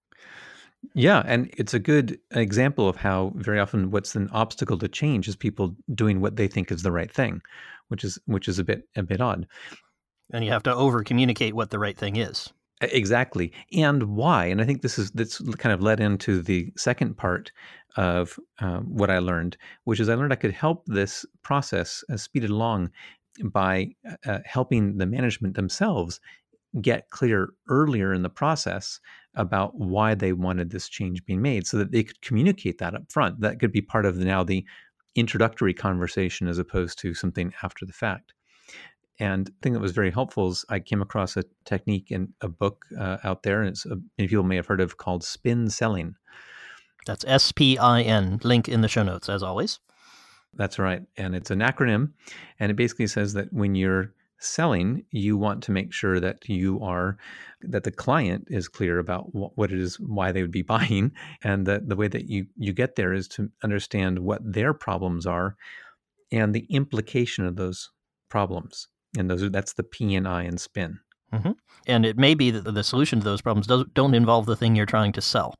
Yeah, 0.95 1.23
and 1.27 1.53
it's 1.57 1.75
a 1.75 1.79
good 1.79 2.19
example 2.33 2.89
of 2.89 2.97
how 2.97 3.33
very 3.37 3.59
often 3.59 3.91
what's 3.91 4.15
an 4.15 4.29
obstacle 4.33 4.79
to 4.79 4.89
change 4.89 5.29
is 5.29 5.37
people 5.37 5.75
doing 5.95 6.21
what 6.21 6.37
they 6.37 6.49
think 6.49 6.71
is 6.71 6.83
the 6.83 6.93
right 6.93 7.11
thing, 7.11 7.41
which 7.89 8.05
is 8.05 8.19
which 8.27 8.49
is 8.49 8.59
a 8.59 8.65
bit 8.65 8.89
a 8.97 9.03
bit 9.03 9.21
odd. 9.21 9.47
And 10.33 10.45
you 10.45 10.51
have 10.51 10.63
to 10.65 10.75
over 10.75 11.03
communicate 11.03 11.55
what 11.55 11.71
the 11.71 11.79
right 11.79 11.97
thing 11.97 12.17
is. 12.17 12.53
Exactly, 12.81 13.53
and 13.73 14.03
why. 14.03 14.47
And 14.47 14.61
I 14.61 14.65
think 14.65 14.83
this 14.83 14.99
is 14.99 15.11
this 15.13 15.39
kind 15.59 15.73
of 15.73 15.83
led 15.83 16.01
into 16.01 16.43
the 16.43 16.73
second 16.77 17.17
part 17.17 17.53
of 17.97 18.39
um, 18.59 18.85
what 18.85 19.11
I 19.11 19.19
learned, 19.19 19.57
which 19.85 20.01
is 20.01 20.09
I 20.09 20.15
learned 20.15 20.33
I 20.33 20.37
could 20.37 20.53
help 20.53 20.85
this 20.87 21.25
process 21.43 22.03
uh, 22.11 22.17
speed 22.17 22.45
it 22.45 22.51
along 22.51 22.91
by 23.45 23.95
uh, 24.27 24.41
helping 24.45 24.99
the 24.99 25.07
management 25.07 25.55
themselves 25.55 26.21
get 26.81 27.11
clear 27.11 27.51
earlier 27.69 28.15
in 28.15 28.23
the 28.23 28.31
process 28.31 29.01
about 29.35 29.75
why 29.75 30.15
they 30.15 30.33
wanted 30.33 30.71
this 30.71 30.89
change 30.89 31.25
being 31.25 31.43
made 31.43 31.67
so 31.67 31.77
that 31.77 31.93
they 31.93 32.03
could 32.03 32.21
communicate 32.23 32.79
that 32.79 32.95
up 32.95 33.11
front. 33.11 33.41
That 33.41 33.59
could 33.59 33.73
be 33.73 33.83
part 33.83 34.07
of 34.07 34.17
the, 34.17 34.25
now 34.25 34.43
the 34.43 34.65
introductory 35.15 35.75
conversation 35.75 36.49
as 36.49 36.59
opposed 36.59 36.99
to 37.01 37.15
something 37.15 37.53
after 37.63 37.85
the 37.85 37.93
fact. 37.93 38.33
And 39.19 39.47
the 39.47 39.53
thing 39.63 39.75
that 39.75 39.81
was 39.81 39.93
very 39.93 40.11
helpful 40.11 40.51
is 40.51 40.65
I 40.69 40.81
came 40.81 41.03
across 41.03 41.37
a 41.37 41.45
technique 41.65 42.11
in 42.11 42.33
a 42.41 42.49
book 42.49 42.87
uh, 42.99 43.19
out 43.23 43.43
there, 43.43 43.61
and 43.61 43.69
it's 43.69 43.85
a, 43.85 43.97
many 44.19 44.29
people 44.29 44.43
may 44.43 44.57
have 44.57 44.67
heard 44.67 44.81
of 44.81 44.97
called 44.97 45.23
spin 45.23 45.69
selling. 45.69 46.17
That's 47.07 47.25
S 47.27 47.53
P 47.53 47.77
I 47.79 48.03
N. 48.03 48.41
Link 48.43 48.69
in 48.69 48.81
the 48.81 48.89
show 48.89 49.03
notes, 49.03 49.29
as 49.29 49.43
always. 49.43 49.81
That's 50.55 50.79
right. 50.79 51.03
And 51.17 51.35
it's 51.35 51.51
an 51.51 51.61
acronym. 51.61 52.13
And 52.59 52.71
it 52.71 52.75
basically 52.75 53.07
says 53.07 53.33
that 53.35 53.53
when 53.53 53.75
you're 53.75 54.13
selling, 54.43 55.05
you 55.11 55.37
want 55.37 55.63
to 55.65 55.73
make 55.73 55.93
sure 55.93 56.21
that 56.21 56.49
you 56.49 56.81
are 56.81 57.17
that 57.63 57.85
the 57.85 57.91
client 57.91 58.49
is 58.51 58.69
clear 58.69 58.99
about 58.99 59.27
wh- 59.31 59.57
what 59.57 59.73
it 59.73 59.79
is, 59.79 59.99
why 60.01 60.33
they 60.33 60.43
would 60.43 60.51
be 60.51 60.63
buying, 60.77 61.13
and 61.43 61.67
that 61.67 61.89
the 61.89 61.97
way 61.97 62.09
that 62.09 62.29
you 62.29 62.47
you 62.57 62.73
get 62.73 62.97
there 62.97 63.13
is 63.13 63.29
to 63.29 63.51
understand 63.63 64.19
what 64.19 64.41
their 64.45 64.75
problems 64.75 65.27
are, 65.27 65.57
and 66.31 66.55
the 66.55 66.67
implication 66.71 67.47
of 67.47 67.57
those 67.57 67.91
problems. 68.29 68.89
And 69.19 69.31
those 69.31 69.43
are 69.43 69.51
that's 69.51 69.75
the 69.75 69.85
P 69.85 70.15
and 70.15 70.27
I 70.27 70.43
and 70.43 70.61
spin. 70.61 70.99
Mm-hmm. 71.33 71.53
And 71.87 72.05
it 72.05 72.19
may 72.19 72.35
be 72.35 72.51
that 72.51 72.71
the 72.71 72.85
solution 72.85 73.19
to 73.21 73.25
those 73.25 73.41
problems 73.41 73.67
does, 73.67 73.85
don't 73.95 74.15
involve 74.15 74.47
the 74.47 74.57
thing 74.57 74.77
you're 74.77 74.87
trying 74.87 75.13
to 75.13 75.23
sell. 75.23 75.55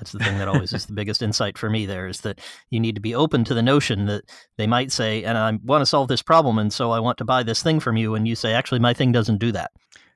That's 0.00 0.12
the 0.12 0.18
thing 0.18 0.38
that 0.38 0.48
always 0.48 0.72
is 0.72 0.86
the 0.86 0.94
biggest 0.94 1.20
insight 1.20 1.58
for 1.58 1.68
me 1.68 1.84
there 1.84 2.08
is 2.08 2.22
that 2.22 2.40
you 2.70 2.80
need 2.80 2.94
to 2.94 3.02
be 3.02 3.14
open 3.14 3.44
to 3.44 3.54
the 3.54 3.62
notion 3.62 4.06
that 4.06 4.24
they 4.56 4.66
might 4.66 4.90
say, 4.90 5.22
and 5.24 5.36
I 5.36 5.52
want 5.62 5.82
to 5.82 5.86
solve 5.86 6.08
this 6.08 6.22
problem, 6.22 6.58
and 6.58 6.72
so 6.72 6.90
I 6.90 7.00
want 7.00 7.18
to 7.18 7.24
buy 7.24 7.42
this 7.42 7.62
thing 7.62 7.80
from 7.80 7.98
you. 7.98 8.14
And 8.14 8.26
you 8.26 8.34
say, 8.34 8.54
actually, 8.54 8.80
my 8.80 8.94
thing 8.94 9.12
doesn't 9.12 9.38
do 9.38 9.52
that. 9.52 9.72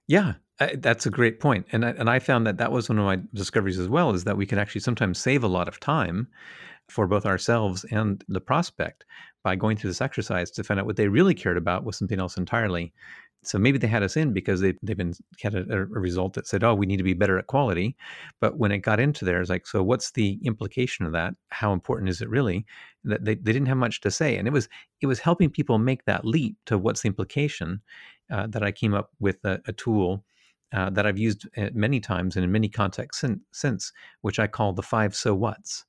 Yeah, 0.06 0.34
I, 0.58 0.76
that's 0.76 1.04
a 1.04 1.10
great 1.10 1.38
point. 1.38 1.66
And 1.72 1.84
I, 1.84 1.90
and 1.90 2.08
I 2.08 2.18
found 2.18 2.46
that 2.46 2.56
that 2.58 2.72
was 2.72 2.88
one 2.88 2.98
of 2.98 3.04
my 3.04 3.20
discoveries 3.34 3.78
as 3.78 3.88
well 3.88 4.12
is 4.12 4.24
that 4.24 4.36
we 4.36 4.46
can 4.46 4.58
actually 4.58 4.80
sometimes 4.80 5.18
save 5.18 5.44
a 5.44 5.48
lot 5.48 5.68
of 5.68 5.80
time 5.80 6.28
for 6.88 7.06
both 7.06 7.26
ourselves 7.26 7.84
and 7.90 8.24
the 8.28 8.40
prospect 8.40 9.04
by 9.42 9.54
going 9.54 9.76
through 9.76 9.90
this 9.90 10.00
exercise 10.00 10.50
to 10.50 10.64
find 10.64 10.80
out 10.80 10.86
what 10.86 10.96
they 10.96 11.08
really 11.08 11.34
cared 11.34 11.56
about 11.56 11.84
was 11.84 11.98
something 11.98 12.18
else 12.18 12.36
entirely 12.36 12.92
so 13.46 13.58
maybe 13.58 13.78
they 13.78 13.86
had 13.86 14.02
us 14.02 14.16
in 14.16 14.32
because 14.32 14.60
they 14.60 14.74
they've 14.82 14.96
been 14.96 15.14
had 15.42 15.54
a, 15.54 15.72
a, 15.72 15.84
result 15.84 16.34
that 16.34 16.46
said, 16.46 16.64
"Oh, 16.64 16.74
we 16.74 16.86
need 16.86 16.98
to 16.98 17.02
be 17.02 17.14
better 17.14 17.38
at 17.38 17.46
quality." 17.46 17.96
But 18.40 18.58
when 18.58 18.72
it 18.72 18.78
got 18.78 19.00
into 19.00 19.24
there, 19.24 19.40
it's 19.40 19.50
like, 19.50 19.66
so 19.66 19.82
what's 19.82 20.10
the 20.12 20.38
implication 20.44 21.06
of 21.06 21.12
that? 21.12 21.34
How 21.50 21.72
important 21.72 22.08
is 22.08 22.20
it 22.20 22.28
really? 22.28 22.66
That 23.04 23.24
they, 23.24 23.34
they 23.34 23.52
didn't 23.52 23.68
have 23.68 23.76
much 23.76 24.00
to 24.02 24.10
say, 24.10 24.36
and 24.36 24.48
it 24.48 24.52
was 24.52 24.68
it 25.00 25.06
was 25.06 25.18
helping 25.20 25.50
people 25.50 25.78
make 25.78 26.04
that 26.04 26.24
leap 26.24 26.56
to 26.66 26.78
what's 26.78 27.02
the 27.02 27.08
implication. 27.08 27.80
Uh, 28.30 28.46
that 28.46 28.62
I 28.62 28.72
came 28.72 28.94
up 28.94 29.10
with 29.20 29.44
a, 29.44 29.60
a 29.66 29.72
tool 29.74 30.24
uh, 30.72 30.90
that 30.90 31.06
I've 31.06 31.18
used 31.18 31.46
uh, 31.56 31.68
many 31.72 32.00
times 32.00 32.36
and 32.36 32.44
in 32.44 32.50
many 32.50 32.68
contexts 32.68 33.20
since, 33.20 33.38
since, 33.52 33.92
which 34.22 34.38
I 34.38 34.46
call 34.46 34.72
the 34.72 34.82
five 34.82 35.14
so 35.14 35.34
whats. 35.34 35.84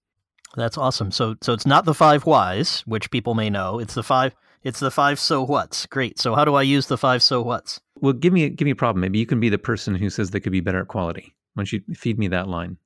That's 0.56 0.78
awesome. 0.78 1.12
So 1.12 1.36
so 1.42 1.54
it's 1.54 1.66
not 1.66 1.86
the 1.86 1.94
five 1.94 2.26
whys, 2.26 2.82
which 2.86 3.12
people 3.12 3.34
may 3.34 3.50
know. 3.50 3.80
It's 3.80 3.96
the 3.96 4.04
five 4.04 4.36
it's 4.66 4.80
the 4.80 4.92
five 4.92 5.20
so 5.20 5.46
whats. 5.46 5.86
Great. 5.86 6.20
So 6.20 6.34
how 6.36 6.44
do 6.44 6.56
I 6.56 6.64
use 6.64 6.88
the 6.88 6.98
five 6.98 7.22
so 7.22 7.42
whats? 7.42 7.80
Well, 8.02 8.14
give 8.14 8.34
me 8.34 8.50
give 8.50 8.66
me 8.66 8.72
a 8.72 8.76
problem. 8.76 9.02
Maybe 9.02 9.20
you 9.20 9.26
can 9.26 9.40
be 9.40 9.48
the 9.48 9.60
person 9.60 9.96
who 9.96 10.10
says 10.10 10.32
they 10.32 10.40
could 10.40 10.52
be 10.52 10.60
better 10.60 10.82
at 10.82 10.88
quality. 10.88 11.36
Why 11.54 11.62
don't 11.62 11.72
you 11.72 11.82
feed 11.96 12.20
me 12.20 12.28
that 12.30 12.50
line? 12.50 12.78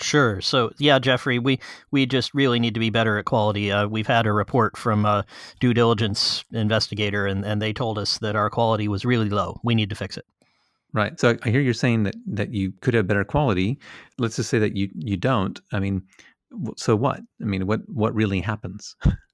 Sure. 0.00 0.40
So 0.40 0.70
yeah, 0.78 0.98
Jeffrey, 0.98 1.38
we 1.38 1.58
we 1.90 2.06
just 2.06 2.32
really 2.34 2.60
need 2.60 2.74
to 2.74 2.80
be 2.80 2.90
better 2.90 3.18
at 3.18 3.24
quality. 3.24 3.72
Uh, 3.72 3.88
we've 3.88 4.06
had 4.06 4.26
a 4.26 4.32
report 4.32 4.76
from 4.76 5.04
a 5.04 5.26
due 5.58 5.74
diligence 5.74 6.44
investigator, 6.52 7.26
and 7.26 7.44
and 7.44 7.60
they 7.60 7.72
told 7.72 7.98
us 7.98 8.18
that 8.18 8.36
our 8.36 8.48
quality 8.48 8.86
was 8.86 9.04
really 9.04 9.28
low. 9.28 9.60
We 9.64 9.74
need 9.74 9.90
to 9.90 9.96
fix 9.96 10.16
it. 10.16 10.24
Right. 10.92 11.18
So 11.18 11.36
I 11.42 11.50
hear 11.50 11.60
you're 11.60 11.74
saying 11.74 12.04
that 12.04 12.14
that 12.26 12.54
you 12.54 12.72
could 12.80 12.94
have 12.94 13.08
better 13.08 13.24
quality. 13.24 13.80
Let's 14.18 14.36
just 14.36 14.50
say 14.50 14.60
that 14.60 14.76
you 14.76 14.88
you 14.94 15.16
don't. 15.16 15.60
I 15.72 15.80
mean, 15.80 16.02
so 16.76 16.94
what? 16.94 17.20
I 17.42 17.44
mean, 17.44 17.66
what 17.66 17.80
what 17.88 18.14
really 18.14 18.40
happens? 18.40 18.94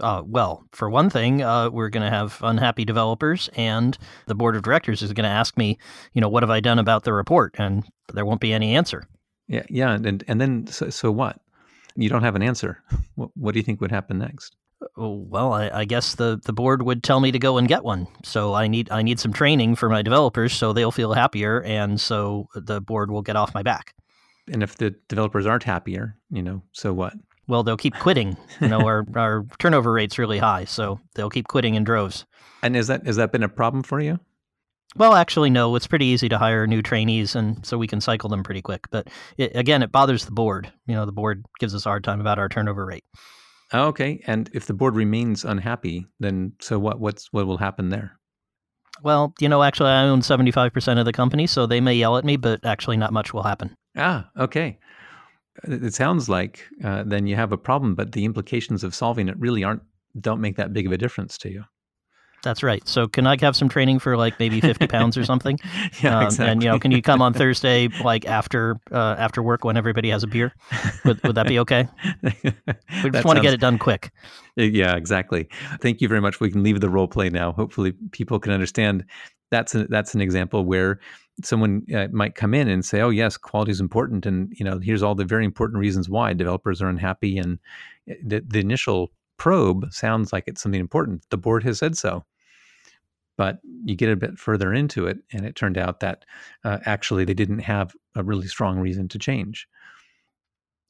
Uh, 0.00 0.22
well, 0.26 0.66
for 0.72 0.90
one 0.90 1.08
thing, 1.08 1.42
uh, 1.42 1.70
we're 1.70 1.88
going 1.88 2.02
to 2.02 2.10
have 2.10 2.38
unhappy 2.42 2.84
developers, 2.84 3.48
and 3.54 3.96
the 4.26 4.34
board 4.34 4.56
of 4.56 4.62
directors 4.62 5.02
is 5.02 5.12
going 5.12 5.24
to 5.24 5.30
ask 5.30 5.56
me, 5.56 5.78
you 6.12 6.20
know, 6.20 6.28
what 6.28 6.42
have 6.42 6.50
I 6.50 6.60
done 6.60 6.78
about 6.78 7.04
the 7.04 7.12
report, 7.12 7.54
and 7.58 7.84
there 8.12 8.24
won't 8.24 8.40
be 8.40 8.52
any 8.52 8.74
answer. 8.74 9.06
Yeah, 9.46 9.62
yeah, 9.68 9.92
and 9.92 10.24
and 10.26 10.40
then 10.40 10.66
so, 10.66 10.90
so 10.90 11.12
what? 11.12 11.40
You 11.96 12.08
don't 12.08 12.24
have 12.24 12.36
an 12.36 12.42
answer. 12.42 12.82
What, 13.16 13.30
what 13.36 13.52
do 13.52 13.60
you 13.60 13.62
think 13.62 13.80
would 13.80 13.92
happen 13.92 14.18
next? 14.18 14.56
Oh, 14.96 15.24
well, 15.28 15.52
I, 15.52 15.70
I, 15.72 15.84
guess 15.84 16.16
the, 16.16 16.40
the 16.44 16.52
board 16.52 16.82
would 16.82 17.04
tell 17.04 17.20
me 17.20 17.30
to 17.30 17.38
go 17.38 17.58
and 17.58 17.68
get 17.68 17.84
one. 17.84 18.08
So 18.24 18.54
I 18.54 18.66
need 18.66 18.90
I 18.90 19.02
need 19.02 19.20
some 19.20 19.32
training 19.32 19.76
for 19.76 19.88
my 19.88 20.02
developers, 20.02 20.52
so 20.52 20.72
they'll 20.72 20.90
feel 20.90 21.12
happier, 21.14 21.62
and 21.62 22.00
so 22.00 22.48
the 22.56 22.80
board 22.80 23.12
will 23.12 23.22
get 23.22 23.36
off 23.36 23.54
my 23.54 23.62
back. 23.62 23.94
And 24.52 24.64
if 24.64 24.76
the 24.76 24.96
developers 25.08 25.46
aren't 25.46 25.62
happier, 25.62 26.16
you 26.30 26.42
know, 26.42 26.62
so 26.72 26.92
what? 26.92 27.14
Well, 27.46 27.62
they'll 27.62 27.76
keep 27.76 27.94
quitting. 27.94 28.36
You 28.60 28.68
know, 28.68 28.80
our, 28.80 29.04
our 29.16 29.44
turnover 29.58 29.92
rate's 29.92 30.18
really 30.18 30.38
high, 30.38 30.64
so 30.64 31.00
they'll 31.14 31.30
keep 31.30 31.48
quitting 31.48 31.74
in 31.74 31.84
droves. 31.84 32.24
And 32.62 32.76
is 32.76 32.86
that 32.86 33.06
has 33.06 33.16
that 33.16 33.32
been 33.32 33.42
a 33.42 33.48
problem 33.48 33.82
for 33.82 34.00
you? 34.00 34.18
Well, 34.96 35.14
actually, 35.14 35.50
no. 35.50 35.74
It's 35.74 35.88
pretty 35.88 36.06
easy 36.06 36.28
to 36.28 36.38
hire 36.38 36.66
new 36.66 36.80
trainees, 36.80 37.34
and 37.34 37.64
so 37.66 37.76
we 37.76 37.88
can 37.88 38.00
cycle 38.00 38.30
them 38.30 38.42
pretty 38.42 38.62
quick. 38.62 38.88
But 38.90 39.08
it, 39.36 39.54
again, 39.54 39.82
it 39.82 39.92
bothers 39.92 40.24
the 40.24 40.32
board. 40.32 40.72
You 40.86 40.94
know, 40.94 41.04
the 41.04 41.12
board 41.12 41.44
gives 41.58 41.74
us 41.74 41.84
a 41.84 41.88
hard 41.88 42.04
time 42.04 42.20
about 42.20 42.38
our 42.38 42.48
turnover 42.48 42.86
rate. 42.86 43.04
Okay, 43.72 44.22
and 44.26 44.48
if 44.54 44.66
the 44.66 44.74
board 44.74 44.94
remains 44.94 45.44
unhappy, 45.44 46.06
then 46.20 46.52
so 46.60 46.78
what? 46.78 47.00
What's 47.00 47.32
what 47.32 47.46
will 47.46 47.58
happen 47.58 47.88
there? 47.88 48.18
Well, 49.02 49.34
you 49.40 49.48
know, 49.48 49.64
actually, 49.64 49.90
I 49.90 50.04
own 50.04 50.22
seventy 50.22 50.52
five 50.52 50.72
percent 50.72 51.00
of 51.00 51.06
the 51.06 51.12
company, 51.12 51.48
so 51.48 51.66
they 51.66 51.80
may 51.80 51.94
yell 51.94 52.16
at 52.16 52.24
me, 52.24 52.36
but 52.36 52.64
actually, 52.64 52.96
not 52.96 53.12
much 53.12 53.34
will 53.34 53.42
happen. 53.42 53.76
Ah, 53.96 54.30
okay 54.38 54.78
it 55.62 55.94
sounds 55.94 56.28
like 56.28 56.64
uh, 56.82 57.04
then 57.06 57.26
you 57.26 57.36
have 57.36 57.52
a 57.52 57.58
problem, 57.58 57.94
but 57.94 58.12
the 58.12 58.24
implications 58.24 58.84
of 58.84 58.94
solving 58.94 59.28
it 59.28 59.38
really 59.38 59.64
aren't 59.64 59.82
don't 60.20 60.40
make 60.40 60.56
that 60.56 60.72
big 60.72 60.86
of 60.86 60.92
a 60.92 60.98
difference 60.98 61.38
to 61.38 61.50
you. 61.50 61.64
That's 62.44 62.62
right. 62.62 62.86
So 62.86 63.08
can 63.08 63.26
I 63.26 63.36
have 63.40 63.56
some 63.56 63.70
training 63.70 63.98
for 63.98 64.16
like 64.16 64.38
maybe 64.38 64.60
fifty 64.60 64.86
pounds 64.86 65.16
or 65.16 65.24
something? 65.24 65.58
yeah, 66.02 66.18
um, 66.18 66.26
exactly. 66.26 66.52
And 66.52 66.62
you 66.62 66.68
know, 66.68 66.78
can 66.78 66.90
you 66.90 67.00
come 67.00 67.22
on 67.22 67.32
Thursday 67.32 67.88
like 68.04 68.26
after 68.26 68.76
uh, 68.92 69.16
after 69.18 69.42
work 69.42 69.64
when 69.64 69.76
everybody 69.76 70.10
has 70.10 70.22
a 70.22 70.26
beer? 70.26 70.52
Would, 71.06 71.22
would 71.24 71.34
that 71.36 71.48
be 71.48 71.58
okay? 71.60 71.88
We 72.22 73.10
just 73.10 73.24
want 73.24 73.38
to 73.38 73.42
get 73.42 73.54
it 73.54 73.60
done 73.60 73.78
quick. 73.78 74.12
Yeah, 74.56 74.94
exactly. 74.94 75.48
Thank 75.80 76.00
you 76.02 76.08
very 76.08 76.20
much. 76.20 76.38
We 76.38 76.50
can 76.50 76.62
leave 76.62 76.80
the 76.80 76.90
role 76.90 77.08
play 77.08 77.30
now. 77.30 77.52
Hopefully, 77.52 77.92
people 78.12 78.38
can 78.38 78.52
understand. 78.52 79.04
That's 79.50 79.74
a, 79.74 79.86
that's 79.86 80.14
an 80.14 80.20
example 80.20 80.64
where 80.64 81.00
someone 81.42 81.84
uh, 81.94 82.08
might 82.12 82.34
come 82.34 82.54
in 82.54 82.68
and 82.68 82.84
say, 82.84 83.00
"Oh, 83.00 83.10
yes, 83.10 83.36
quality 83.36 83.72
is 83.72 83.80
important," 83.80 84.26
and 84.26 84.52
you 84.56 84.64
know, 84.64 84.78
here's 84.78 85.02
all 85.02 85.14
the 85.14 85.24
very 85.24 85.44
important 85.44 85.78
reasons 85.80 86.08
why 86.08 86.32
developers 86.32 86.80
are 86.80 86.88
unhappy. 86.88 87.38
And 87.38 87.58
eh, 88.08 88.14
the, 88.22 88.40
the 88.46 88.60
initial 88.60 89.10
probe 89.36 89.92
sounds 89.92 90.32
like 90.32 90.44
it's 90.46 90.62
something 90.62 90.80
important. 90.80 91.24
The 91.30 91.38
board 91.38 91.64
has 91.64 91.78
said 91.78 91.96
so, 91.96 92.24
but 93.36 93.58
you 93.84 93.96
get 93.96 94.10
a 94.10 94.16
bit 94.16 94.38
further 94.38 94.72
into 94.72 95.06
it, 95.06 95.18
and 95.32 95.44
it 95.44 95.56
turned 95.56 95.78
out 95.78 96.00
that 96.00 96.24
uh, 96.64 96.78
actually 96.84 97.24
they 97.24 97.34
didn't 97.34 97.60
have 97.60 97.94
a 98.14 98.22
really 98.22 98.46
strong 98.46 98.78
reason 98.78 99.08
to 99.08 99.18
change. 99.18 99.68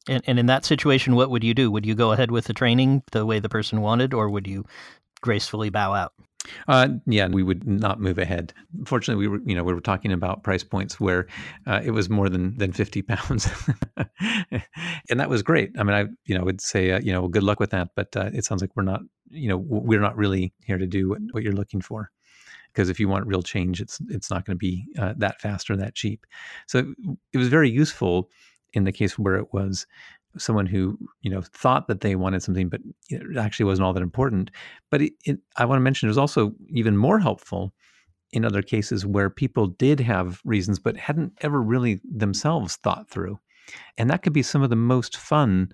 And, 0.06 0.22
and 0.26 0.38
in 0.38 0.46
that 0.46 0.66
situation, 0.66 1.14
what 1.14 1.30
would 1.30 1.42
you 1.42 1.54
do? 1.54 1.70
Would 1.70 1.86
you 1.86 1.94
go 1.94 2.12
ahead 2.12 2.30
with 2.30 2.44
the 2.44 2.52
training 2.52 3.02
the 3.12 3.24
way 3.24 3.38
the 3.38 3.48
person 3.48 3.80
wanted, 3.80 4.12
or 4.12 4.28
would 4.28 4.46
you 4.46 4.66
gracefully 5.22 5.70
bow 5.70 5.94
out? 5.94 6.12
Uh, 6.68 6.88
yeah, 7.06 7.26
we 7.28 7.42
would 7.42 7.66
not 7.66 8.00
move 8.00 8.18
ahead. 8.18 8.52
Fortunately, 8.84 9.20
we 9.20 9.28
were, 9.28 9.40
you 9.46 9.54
know, 9.54 9.64
we 9.64 9.72
were 9.72 9.80
talking 9.80 10.12
about 10.12 10.42
price 10.42 10.62
points 10.62 11.00
where 11.00 11.26
uh, 11.66 11.80
it 11.84 11.92
was 11.92 12.10
more 12.10 12.28
than 12.28 12.56
than 12.58 12.72
fifty 12.72 13.02
pounds, 13.02 13.48
and 15.10 15.20
that 15.20 15.30
was 15.30 15.42
great. 15.42 15.70
I 15.78 15.82
mean, 15.82 15.94
I, 15.94 16.04
you 16.26 16.36
know, 16.36 16.44
would 16.44 16.60
say, 16.60 16.92
uh, 16.92 17.00
you 17.00 17.12
know, 17.12 17.28
good 17.28 17.42
luck 17.42 17.60
with 17.60 17.70
that. 17.70 17.90
But 17.96 18.14
uh, 18.16 18.30
it 18.32 18.44
sounds 18.44 18.60
like 18.60 18.70
we're 18.76 18.82
not, 18.82 19.00
you 19.30 19.48
know, 19.48 19.56
we're 19.56 20.00
not 20.00 20.16
really 20.16 20.52
here 20.64 20.78
to 20.78 20.86
do 20.86 21.10
what, 21.10 21.20
what 21.32 21.42
you're 21.42 21.52
looking 21.52 21.80
for. 21.80 22.10
Because 22.72 22.88
if 22.88 22.98
you 22.98 23.08
want 23.08 23.26
real 23.26 23.42
change, 23.42 23.80
it's 23.80 23.98
it's 24.08 24.30
not 24.30 24.44
going 24.44 24.56
to 24.56 24.58
be 24.58 24.86
uh, 24.98 25.14
that 25.16 25.40
fast 25.40 25.70
or 25.70 25.76
that 25.76 25.94
cheap. 25.94 26.26
So 26.66 26.94
it 27.32 27.38
was 27.38 27.48
very 27.48 27.70
useful 27.70 28.30
in 28.74 28.84
the 28.84 28.92
case 28.92 29.18
where 29.18 29.36
it 29.36 29.52
was 29.52 29.86
someone 30.38 30.66
who 30.66 30.98
you 31.22 31.30
know 31.30 31.42
thought 31.42 31.88
that 31.88 32.00
they 32.00 32.16
wanted 32.16 32.42
something, 32.42 32.68
but 32.68 32.80
it 33.08 33.36
actually 33.36 33.66
wasn't 33.66 33.86
all 33.86 33.92
that 33.92 34.02
important. 34.02 34.50
But 34.90 35.02
it, 35.02 35.12
it, 35.24 35.38
I 35.56 35.64
want 35.64 35.78
to 35.78 35.82
mention 35.82 36.06
it 36.06 36.10
was 36.10 36.18
also 36.18 36.52
even 36.68 36.96
more 36.96 37.18
helpful 37.18 37.72
in 38.32 38.44
other 38.44 38.62
cases 38.62 39.06
where 39.06 39.30
people 39.30 39.68
did 39.68 40.00
have 40.00 40.40
reasons, 40.44 40.78
but 40.78 40.96
hadn't 40.96 41.32
ever 41.42 41.62
really 41.62 42.00
themselves 42.04 42.76
thought 42.76 43.08
through, 43.08 43.38
and 43.96 44.10
that 44.10 44.22
could 44.22 44.32
be 44.32 44.42
some 44.42 44.62
of 44.62 44.70
the 44.70 44.76
most 44.76 45.16
fun. 45.16 45.70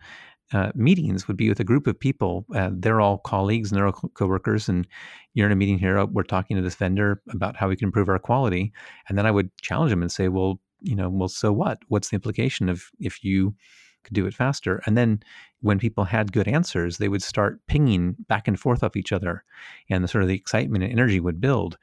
Uh, 0.52 0.72
meetings 0.74 1.28
would 1.28 1.36
be 1.36 1.48
with 1.48 1.60
a 1.60 1.64
group 1.64 1.86
of 1.86 1.98
people. 1.98 2.44
Uh, 2.52 2.70
they're 2.72 3.00
all 3.00 3.18
colleagues 3.18 3.70
and 3.70 3.78
they're 3.78 3.86
all 3.86 3.92
co- 3.92 4.08
coworkers, 4.14 4.68
and 4.68 4.84
you're 5.32 5.46
in 5.46 5.52
a 5.52 5.56
meeting 5.56 5.78
here. 5.78 6.04
We're 6.06 6.24
talking 6.24 6.56
to 6.56 6.62
this 6.62 6.74
vendor 6.74 7.22
about 7.30 7.56
how 7.56 7.68
we 7.68 7.76
can 7.76 7.86
improve 7.86 8.08
our 8.08 8.18
quality, 8.18 8.72
and 9.08 9.16
then 9.16 9.26
I 9.26 9.30
would 9.30 9.56
challenge 9.58 9.90
them 9.90 10.02
and 10.02 10.10
say, 10.10 10.26
"Well, 10.26 10.60
you 10.82 10.96
know, 10.96 11.08
well, 11.08 11.28
so 11.28 11.52
what? 11.52 11.78
What's 11.88 12.08
the 12.08 12.16
implication 12.16 12.68
of 12.68 12.84
if 12.98 13.22
you 13.22 13.54
could 14.04 14.14
do 14.14 14.26
it 14.26 14.34
faster. 14.34 14.82
And 14.86 14.96
then 14.96 15.22
when 15.60 15.78
people 15.78 16.04
had 16.04 16.32
good 16.32 16.48
answers, 16.48 16.98
they 16.98 17.08
would 17.08 17.22
start 17.22 17.60
pinging 17.66 18.16
back 18.28 18.48
and 18.48 18.58
forth 18.58 18.82
off 18.82 18.96
each 18.96 19.12
other, 19.12 19.44
and 19.88 20.02
the 20.02 20.08
sort 20.08 20.22
of 20.22 20.28
the 20.28 20.34
excitement 20.34 20.84
and 20.84 20.92
energy 20.92 21.20
would 21.20 21.40
build. 21.40 21.78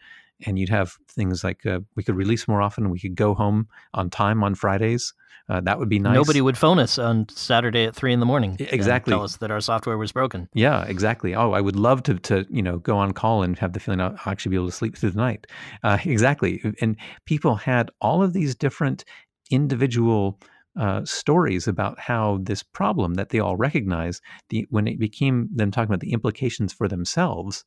And 0.45 0.59
you'd 0.59 0.69
have 0.69 0.97
things 1.07 1.43
like 1.43 1.65
uh, 1.65 1.79
we 1.95 2.03
could 2.03 2.15
release 2.15 2.47
more 2.47 2.61
often. 2.61 2.91
We 2.91 2.99
could 2.99 3.15
go 3.15 3.33
home 3.33 3.67
on 3.93 4.11
time 4.11 4.43
on 4.43 4.53
Fridays. 4.53 5.13
Uh, 5.49 5.61
that 5.61 5.79
would 5.79 5.87
be 5.87 5.97
nice. 5.97 6.13
Nobody 6.13 6.41
would 6.41 6.57
phone 6.57 6.77
us 6.77 6.99
on 6.99 7.27
Saturday 7.29 7.85
at 7.85 7.95
three 7.95 8.11
in 8.11 8.19
the 8.19 8.25
morning. 8.25 8.57
Exactly. 8.59 9.11
tell 9.13 9.23
us 9.23 9.37
that 9.37 9.49
our 9.49 9.61
software 9.61 9.97
was 9.97 10.11
broken. 10.11 10.49
Yeah, 10.53 10.83
exactly. 10.83 11.33
Oh, 11.33 11.53
I 11.53 11.61
would 11.61 11.77
love 11.77 12.03
to, 12.03 12.15
to 12.15 12.45
you 12.49 12.61
know, 12.61 12.79
go 12.79 12.97
on 12.97 13.13
call 13.13 13.43
and 13.43 13.57
have 13.59 13.71
the 13.71 13.79
feeling 13.79 14.01
I'll 14.01 14.19
actually 14.25 14.49
be 14.49 14.55
able 14.57 14.67
to 14.67 14.73
sleep 14.73 14.97
through 14.97 15.11
the 15.11 15.17
night. 15.17 15.47
Uh, 15.83 15.97
exactly. 16.05 16.61
And 16.81 16.97
people 17.25 17.55
had 17.55 17.89
all 18.01 18.21
of 18.21 18.33
these 18.33 18.55
different 18.55 19.05
individual 19.49 20.37
uh, 20.77 21.03
stories 21.05 21.67
about 21.67 21.99
how 21.99 22.39
this 22.43 22.63
problem 22.63 23.15
that 23.15 23.29
they 23.29 23.39
all 23.39 23.57
recognize, 23.57 24.21
the, 24.49 24.65
when 24.69 24.87
it 24.87 24.99
became 24.99 25.49
them 25.53 25.71
talking 25.71 25.89
about 25.89 25.99
the 25.99 26.13
implications 26.13 26.73
for 26.73 26.87
themselves, 26.87 27.65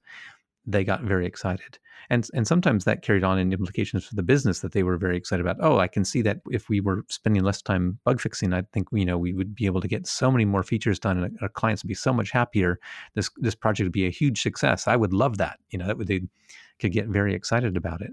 they 0.67 0.85
got 0.85 1.03
very 1.03 1.27
excited. 1.27 1.79
And, 2.11 2.27
and 2.35 2.47
sometimes 2.47 2.85
that 2.85 3.03
carried 3.03 3.25
on 3.25 3.39
in 3.39 3.53
implications 3.53 4.05
for 4.05 4.15
the 4.15 4.23
business 4.23 4.61
that 4.61 4.73
they 4.73 4.83
were 4.83 4.97
very 4.97 5.17
excited 5.17 5.45
about. 5.45 5.57
Oh, 5.61 5.79
I 5.79 5.89
can 5.89 6.05
see 6.05 6.23
that 6.23 6.41
if 6.51 6.69
we 6.69 6.81
were 6.81 7.05
spending 7.09 7.43
less 7.43 7.63
time 7.63 7.99
bug 8.05 8.21
fixing, 8.21 8.53
I 8.53 8.63
think 8.73 8.89
you 8.93 9.05
know 9.05 9.19
we 9.19 9.33
would 9.33 9.55
be 9.55 9.67
able 9.67 9.81
to 9.81 9.89
get 9.89 10.07
so 10.07 10.31
many 10.31 10.45
more 10.45 10.63
features 10.63 10.99
done, 10.99 11.23
and 11.23 11.39
our 11.41 11.49
clients 11.49 11.83
would 11.83 11.89
be 11.89 11.95
so 11.95 12.13
much 12.13 12.31
happier. 12.31 12.79
This 13.15 13.31
this 13.37 13.55
project 13.55 13.87
would 13.87 13.93
be 13.93 14.07
a 14.07 14.11
huge 14.11 14.43
success. 14.43 14.89
I 14.89 14.97
would 14.97 15.13
love 15.13 15.39
that. 15.39 15.59
You 15.71 15.79
know, 15.79 15.87
that 15.87 15.99
would 15.99 16.09
they 16.09 16.23
could 16.79 16.93
get 16.93 17.07
very 17.07 17.35
excited 17.35 17.77
about 17.77 18.01
it. 18.01 18.11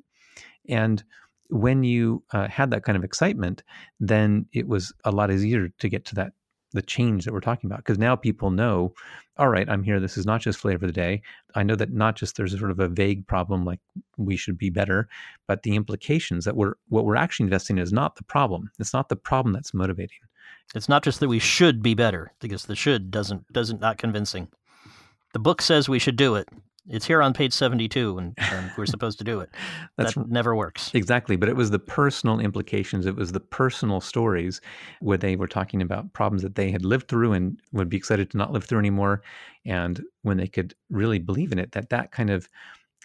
And 0.70 1.04
when 1.50 1.84
you 1.84 2.24
uh, 2.32 2.48
had 2.48 2.72
that 2.72 2.84
kind 2.84 2.98
of 2.98 3.04
excitement, 3.04 3.64
then 4.00 4.46
it 4.54 4.68
was 4.68 4.94
a 5.04 5.12
lot 5.12 5.32
easier 5.32 5.70
to 5.80 5.90
get 5.90 6.06
to 6.06 6.16
that 6.16 6.34
the 6.74 6.82
change 6.82 7.24
that 7.24 7.34
we're 7.34 7.40
talking 7.40 7.70
about 7.70 7.80
because 7.80 7.98
now 7.98 8.16
people 8.16 8.52
know 8.52 8.94
all 9.38 9.48
right 9.48 9.70
i'm 9.70 9.84
here. 9.84 10.00
This 10.00 10.18
is 10.18 10.26
not 10.26 10.42
just 10.42 10.60
flavor 10.60 10.86
of 10.86 10.90
the 10.90 10.94
day. 10.94 11.22
I 11.56 11.64
know 11.64 11.76
that 11.76 11.94
not 11.94 12.16
just 12.16 12.36
there's 12.36 12.58
sort 12.58 12.72
of 12.72 12.80
a 12.80 12.90
vague 12.90 13.26
problem 13.26 13.64
like 13.64 13.80
we 14.18 14.36
should 14.36 14.58
be 14.58 14.70
better 14.70 15.08
but 15.48 15.64
the 15.64 15.76
implications 15.76 16.46
that 16.46 16.56
we're 16.56 16.74
what 16.90 17.06
we're 17.06 17.16
actually 17.16 17.46
investing 17.46 17.78
in 17.78 17.84
is 17.84 17.94
not 17.94 18.16
the 18.16 18.24
problem. 18.24 18.70
It's 18.80 18.94
not 18.94 19.10
the 19.10 19.16
problem 19.16 19.54
that's 19.54 19.74
motivating. 19.74 20.18
It's 20.76 20.90
not 20.90 21.04
just 21.04 21.20
that 21.22 21.30
we 21.30 21.40
should 21.40 21.82
be 21.82 21.94
better 21.94 22.34
because 22.42 22.66
the 22.66 22.76
should 22.76 23.12
doesn't 23.12 23.52
doesn't 23.54 23.80
not 23.80 23.98
convincing. 23.98 24.50
The 25.34 25.40
book 25.40 25.62
says 25.62 25.88
we 25.88 26.00
should 26.00 26.18
do 26.18 26.36
it 26.36 26.50
it's 26.90 27.06
here 27.06 27.22
on 27.22 27.34
page 27.34 27.54
72 27.54 28.18
and, 28.18 28.34
and 28.38 28.72
we're 28.78 28.86
supposed 28.86 29.18
to 29.18 29.24
do 29.24 29.40
it. 29.40 29.50
That 29.98 30.16
never 30.30 30.56
works. 30.56 30.92
Exactly 30.94 31.36
but 31.36 31.50
it 31.50 31.56
was 31.56 31.72
the 31.72 31.80
personal 31.80 32.40
implications 32.40 33.06
it 33.06 33.16
was 33.16 33.32
the 33.32 33.40
personal 33.40 34.00
stories 34.00 34.62
where 35.00 35.18
they 35.18 35.36
were 35.36 35.48
talking 35.48 35.82
about 35.82 36.14
problems 36.14 36.44
that 36.44 36.56
they 36.56 36.72
had 36.72 36.86
lived 36.86 37.08
through 37.08 37.34
and 37.34 37.60
would 37.72 37.90
be 37.90 37.98
excited 37.98 38.30
to 38.32 38.38
not 38.38 38.52
live 38.52 38.64
through 38.64 38.80
anymore 38.80 39.22
and 39.66 40.04
when 40.22 40.38
they 40.38 40.48
could 40.48 40.76
really 40.90 41.20
believe 41.20 41.52
in 41.52 41.60
it 41.60 41.72
that 41.72 41.90
that 41.90 42.12
kind 42.12 42.30
of 42.30 42.48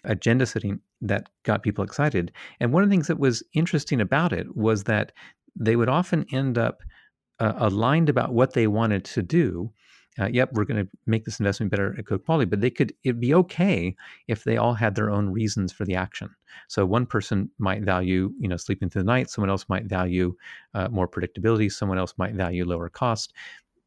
agenda 0.03 0.45
setting 0.45 0.79
that 1.01 1.29
got 1.43 1.63
people 1.63 1.83
excited. 1.83 2.31
And 2.59 2.71
one 2.71 2.83
of 2.83 2.89
the 2.89 2.93
things 2.93 3.07
that 3.07 3.19
was 3.19 3.43
interesting 3.53 4.01
about 4.01 4.33
it 4.33 4.55
was 4.55 4.83
that 4.85 5.11
they 5.55 5.75
would 5.75 5.89
often 5.89 6.25
end 6.31 6.57
up 6.57 6.81
uh, 7.39 7.53
aligned 7.57 8.09
about 8.09 8.33
what 8.33 8.53
they 8.53 8.67
wanted 8.67 9.03
to 9.05 9.21
do 9.21 9.71
uh, 10.19 10.27
yep, 10.27 10.49
we're 10.53 10.65
going 10.65 10.85
to 10.85 10.89
make 11.05 11.25
this 11.25 11.39
investment 11.39 11.71
better 11.71 11.95
at 11.97 12.05
code 12.05 12.23
quality, 12.25 12.45
but 12.45 12.61
they 12.61 12.69
could, 12.69 12.93
it'd 13.03 13.19
be 13.19 13.33
okay 13.33 13.95
if 14.27 14.43
they 14.43 14.57
all 14.57 14.73
had 14.73 14.95
their 14.95 15.09
own 15.09 15.29
reasons 15.29 15.71
for 15.71 15.85
the 15.85 15.95
action. 15.95 16.29
So 16.67 16.85
one 16.85 17.05
person 17.05 17.49
might 17.57 17.81
value, 17.81 18.31
you 18.39 18.47
know, 18.47 18.57
sleeping 18.57 18.89
through 18.89 19.03
the 19.03 19.07
night. 19.07 19.29
Someone 19.29 19.49
else 19.49 19.65
might 19.69 19.85
value 19.85 20.35
uh, 20.73 20.87
more 20.89 21.07
predictability. 21.07 21.71
Someone 21.71 21.97
else 21.97 22.13
might 22.17 22.35
value 22.35 22.65
lower 22.65 22.89
cost. 22.89 23.33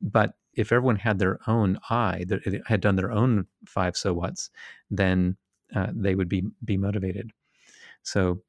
But 0.03 0.35
if 0.55 0.73
everyone 0.73 0.97
had 0.97 1.19
their 1.19 1.39
own 1.47 1.79
eye, 1.91 2.25
had 2.67 2.81
done 2.81 2.97
their 2.97 3.13
own 3.13 3.47
five 3.67 3.97
so 3.97 4.13
whats, 4.15 4.51
then 4.91 5.37
uh, 5.75 5.89
they 5.93 6.15
would 6.15 6.29
be 6.29 6.45
be 6.65 6.77
motivated. 6.77 7.31
So 8.03 8.43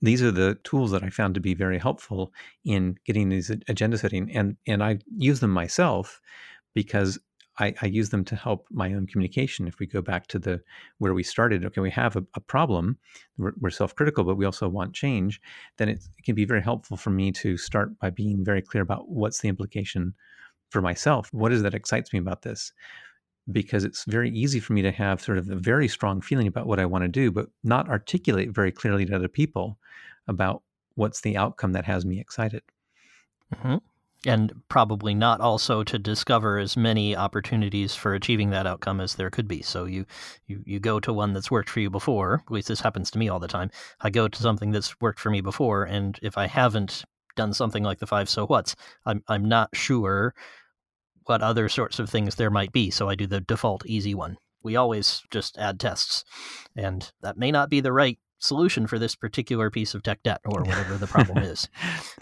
these 0.00 0.22
are 0.22 0.30
the 0.30 0.58
tools 0.64 0.90
that 0.90 1.02
I 1.02 1.10
found 1.10 1.34
to 1.34 1.40
be 1.40 1.54
very 1.54 1.78
helpful 1.78 2.32
in 2.64 2.98
getting 3.04 3.28
these 3.28 3.50
agenda 3.68 3.98
setting, 3.98 4.34
and 4.34 4.56
and 4.66 4.82
I 4.82 4.98
use 5.16 5.40
them 5.40 5.50
myself 5.50 6.20
because 6.74 7.18
I, 7.58 7.74
I, 7.80 7.86
use 7.86 8.10
them 8.10 8.24
to 8.24 8.36
help 8.36 8.66
my 8.70 8.92
own 8.94 9.06
communication. 9.06 9.68
If 9.68 9.78
we 9.78 9.86
go 9.86 10.02
back 10.02 10.26
to 10.28 10.38
the 10.38 10.60
where 10.98 11.14
we 11.14 11.22
started, 11.22 11.64
okay, 11.64 11.80
we 11.80 11.90
have 11.90 12.16
a, 12.16 12.24
a 12.34 12.40
problem, 12.40 12.98
we're, 13.38 13.52
we're, 13.60 13.70
self-critical, 13.70 14.24
but 14.24 14.36
we 14.36 14.44
also 14.44 14.68
want 14.68 14.94
change. 14.94 15.40
Then 15.76 15.88
it, 15.88 16.04
can 16.24 16.34
be 16.34 16.44
very 16.44 16.62
helpful 16.62 16.96
for 16.96 17.10
me 17.10 17.30
to 17.32 17.56
start 17.56 17.96
by 18.00 18.10
being 18.10 18.44
very 18.44 18.60
clear 18.60 18.82
about 18.82 19.08
what's 19.08 19.40
the 19.40 19.48
implication 19.48 20.14
for 20.70 20.82
myself. 20.82 21.28
What 21.32 21.52
is 21.52 21.62
that 21.62 21.74
excites 21.74 22.12
me 22.12 22.18
about 22.18 22.42
this? 22.42 22.72
Because 23.52 23.84
it's 23.84 24.04
very 24.04 24.30
easy 24.30 24.58
for 24.58 24.72
me 24.72 24.82
to 24.82 24.90
have 24.90 25.22
sort 25.22 25.38
of 25.38 25.48
a 25.48 25.56
very 25.56 25.86
strong 25.86 26.20
feeling 26.20 26.48
about 26.48 26.66
what 26.66 26.80
I 26.80 26.86
want 26.86 27.04
to 27.04 27.08
do, 27.08 27.30
but 27.30 27.46
not 27.62 27.88
articulate 27.88 28.50
very 28.50 28.72
clearly 28.72 29.04
to 29.06 29.14
other 29.14 29.28
people 29.28 29.78
about 30.26 30.62
what's 30.96 31.20
the 31.20 31.36
outcome 31.36 31.72
that 31.72 31.84
has 31.84 32.04
me 32.04 32.18
excited. 32.18 32.62
Mm-hmm 33.54 33.76
and 34.26 34.52
probably 34.68 35.14
not 35.14 35.40
also 35.40 35.82
to 35.84 35.98
discover 35.98 36.58
as 36.58 36.76
many 36.76 37.16
opportunities 37.16 37.94
for 37.94 38.14
achieving 38.14 38.50
that 38.50 38.66
outcome 38.66 39.00
as 39.00 39.14
there 39.14 39.30
could 39.30 39.48
be. 39.48 39.62
So 39.62 39.84
you, 39.84 40.06
you 40.46 40.62
you 40.64 40.80
go 40.80 41.00
to 41.00 41.12
one 41.12 41.32
that's 41.32 41.50
worked 41.50 41.70
for 41.70 41.80
you 41.80 41.90
before. 41.90 42.42
At 42.46 42.52
least 42.52 42.68
this 42.68 42.80
happens 42.80 43.10
to 43.12 43.18
me 43.18 43.28
all 43.28 43.40
the 43.40 43.48
time. 43.48 43.70
I 44.00 44.10
go 44.10 44.28
to 44.28 44.42
something 44.42 44.70
that's 44.70 45.00
worked 45.00 45.20
for 45.20 45.30
me 45.30 45.40
before, 45.40 45.84
and 45.84 46.18
if 46.22 46.38
I 46.38 46.46
haven't 46.46 47.04
done 47.36 47.52
something 47.52 47.82
like 47.82 47.98
the 47.98 48.06
five 48.06 48.28
so 48.28 48.46
whats, 48.46 48.76
I'm 49.06 49.22
I'm 49.28 49.44
not 49.48 49.70
sure 49.74 50.34
what 51.26 51.42
other 51.42 51.68
sorts 51.68 51.98
of 51.98 52.10
things 52.10 52.34
there 52.34 52.50
might 52.50 52.72
be. 52.72 52.90
So 52.90 53.08
I 53.08 53.14
do 53.14 53.26
the 53.26 53.40
default 53.40 53.86
easy 53.86 54.14
one. 54.14 54.36
We 54.62 54.76
always 54.76 55.22
just 55.30 55.58
add 55.58 55.78
tests, 55.80 56.24
and 56.76 57.10
that 57.20 57.36
may 57.36 57.50
not 57.50 57.70
be 57.70 57.80
the 57.80 57.92
right 57.92 58.18
solution 58.44 58.86
for 58.86 58.98
this 58.98 59.14
particular 59.14 59.70
piece 59.70 59.94
of 59.94 60.02
tech 60.02 60.22
debt 60.22 60.40
or 60.44 60.62
whatever 60.62 60.96
the 60.96 61.06
problem 61.16 61.38
is. 61.38 61.68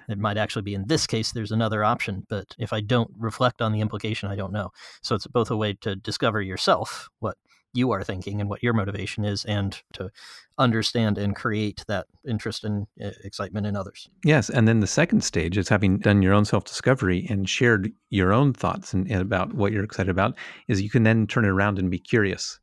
It 0.09 0.19
might 0.19 0.39
actually 0.39 0.63
be 0.63 0.75
in 0.75 0.87
this 0.87 1.07
case, 1.07 1.33
there's 1.33 1.53
another 1.53 1.85
option, 1.85 2.27
but 2.29 2.55
if 2.59 2.73
I 2.73 2.81
don't 2.81 3.11
reflect 3.19 3.61
on 3.61 3.73
the 3.73 3.81
implication, 3.81 4.29
I 4.29 4.37
don't 4.37 4.53
know. 4.53 4.71
So 5.03 5.15
it's 5.15 5.27
both 5.27 5.51
a 5.51 5.57
way 5.57 5.75
to 5.83 5.97
discover 5.97 6.41
yourself 6.41 7.09
what 7.21 7.37
you 7.75 7.91
are 7.91 8.05
thinking 8.05 8.41
and 8.41 8.51
what 8.51 8.63
your 8.63 8.75
motivation 8.75 9.25
is, 9.25 9.45
and 9.45 9.81
to 9.95 10.11
understand 10.59 11.17
and 11.19 11.35
create 11.35 11.85
that 11.89 12.07
interest 12.29 12.65
and 12.65 12.87
uh, 13.03 13.11
excitement 13.25 13.67
in 13.67 13.77
others. 13.77 14.09
Yes. 14.25 14.51
And 14.51 14.69
then 14.69 14.81
the 14.81 14.87
second 14.87 15.25
stage 15.25 15.57
is 15.57 15.69
having 15.69 15.99
done 15.99 16.23
your 16.23 16.35
own 16.35 16.45
self 16.45 16.65
discovery 16.65 17.27
and 17.31 17.49
shared 17.49 17.91
your 18.11 18.33
own 18.33 18.53
thoughts 18.53 18.93
and, 18.93 19.11
and 19.11 19.23
about 19.23 19.55
what 19.55 19.73
you're 19.73 19.85
excited 19.85 20.11
about, 20.11 20.37
is 20.69 20.83
you 20.83 20.91
can 20.91 21.03
then 21.03 21.27
turn 21.27 21.45
it 21.45 21.49
around 21.49 21.79
and 21.79 21.91
be 21.91 21.99
curious 21.99 22.61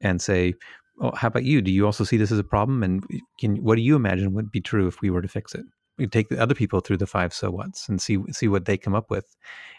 and 0.00 0.22
say, 0.22 0.54
well, 1.00 1.12
how 1.16 1.28
about 1.28 1.44
you? 1.44 1.62
Do 1.62 1.72
you 1.72 1.86
also 1.86 2.04
see 2.04 2.18
this 2.18 2.30
as 2.30 2.38
a 2.38 2.44
problem? 2.44 2.82
And 2.82 3.04
can 3.38 3.56
what 3.64 3.76
do 3.76 3.82
you 3.82 3.96
imagine 3.96 4.34
would 4.34 4.52
be 4.52 4.60
true 4.60 4.86
if 4.86 5.00
we 5.00 5.10
were 5.10 5.22
to 5.22 5.28
fix 5.28 5.54
it? 5.54 5.64
We 5.96 6.06
take 6.06 6.28
the 6.28 6.40
other 6.40 6.54
people 6.54 6.80
through 6.80 6.98
the 6.98 7.06
five 7.06 7.32
so 7.32 7.50
whats 7.50 7.88
and 7.88 8.00
see 8.00 8.18
see 8.30 8.48
what 8.48 8.66
they 8.66 8.76
come 8.76 8.94
up 8.94 9.10
with, 9.10 9.36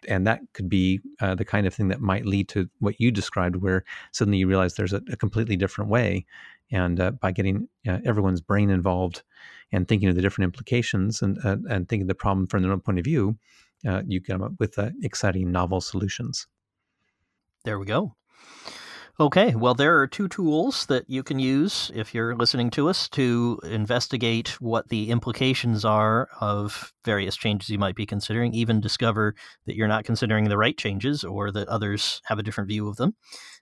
and 0.07 0.25
that 0.27 0.41
could 0.53 0.67
be 0.67 0.99
uh, 1.19 1.35
the 1.35 1.45
kind 1.45 1.65
of 1.65 1.73
thing 1.73 1.87
that 1.89 2.01
might 2.01 2.25
lead 2.25 2.49
to 2.49 2.69
what 2.79 2.99
you 2.99 3.11
described, 3.11 3.55
where 3.55 3.83
suddenly 4.11 4.39
you 4.39 4.47
realize 4.47 4.75
there's 4.75 4.93
a, 4.93 5.01
a 5.11 5.15
completely 5.15 5.55
different 5.55 5.89
way, 5.89 6.25
and 6.71 6.99
uh, 6.99 7.11
by 7.11 7.31
getting 7.31 7.67
uh, 7.87 7.99
everyone's 8.03 8.41
brain 8.41 8.69
involved 8.69 9.23
and 9.71 9.87
thinking 9.87 10.09
of 10.09 10.15
the 10.15 10.21
different 10.21 10.45
implications 10.45 11.21
and 11.21 11.37
uh, 11.45 11.57
and 11.69 11.87
thinking 11.87 12.07
the 12.07 12.15
problem 12.15 12.47
from 12.47 12.61
their 12.63 12.71
own 12.71 12.81
point 12.81 12.99
of 12.99 13.05
view, 13.05 13.37
uh, 13.87 14.01
you 14.07 14.21
come 14.21 14.43
up 14.43 14.53
with 14.59 14.77
uh, 14.77 14.89
exciting 15.03 15.51
novel 15.51 15.81
solutions. 15.81 16.47
There 17.63 17.79
we 17.79 17.85
go. 17.85 18.15
Okay, 19.19 19.53
well, 19.55 19.75
there 19.75 19.99
are 19.99 20.07
two 20.07 20.27
tools 20.27 20.85
that 20.87 21.07
you 21.09 21.21
can 21.21 21.37
use 21.37 21.91
if 21.93 22.13
you're 22.15 22.35
listening 22.35 22.69
to 22.71 22.89
us 22.89 23.07
to 23.09 23.59
investigate 23.63 24.59
what 24.61 24.89
the 24.89 25.11
implications 25.11 25.85
are 25.85 26.27
of 26.39 26.91
various 27.05 27.35
changes 27.35 27.69
you 27.69 27.77
might 27.77 27.95
be 27.95 28.05
considering, 28.05 28.53
even 28.53 28.81
discover 28.81 29.35
that 29.65 29.75
you're 29.75 29.87
not 29.87 30.05
considering 30.05 30.49
the 30.49 30.57
right 30.57 30.77
changes 30.77 31.23
or 31.23 31.51
that 31.51 31.67
others 31.67 32.21
have 32.25 32.39
a 32.39 32.43
different 32.43 32.67
view 32.69 32.87
of 32.87 32.95
them. 32.95 33.13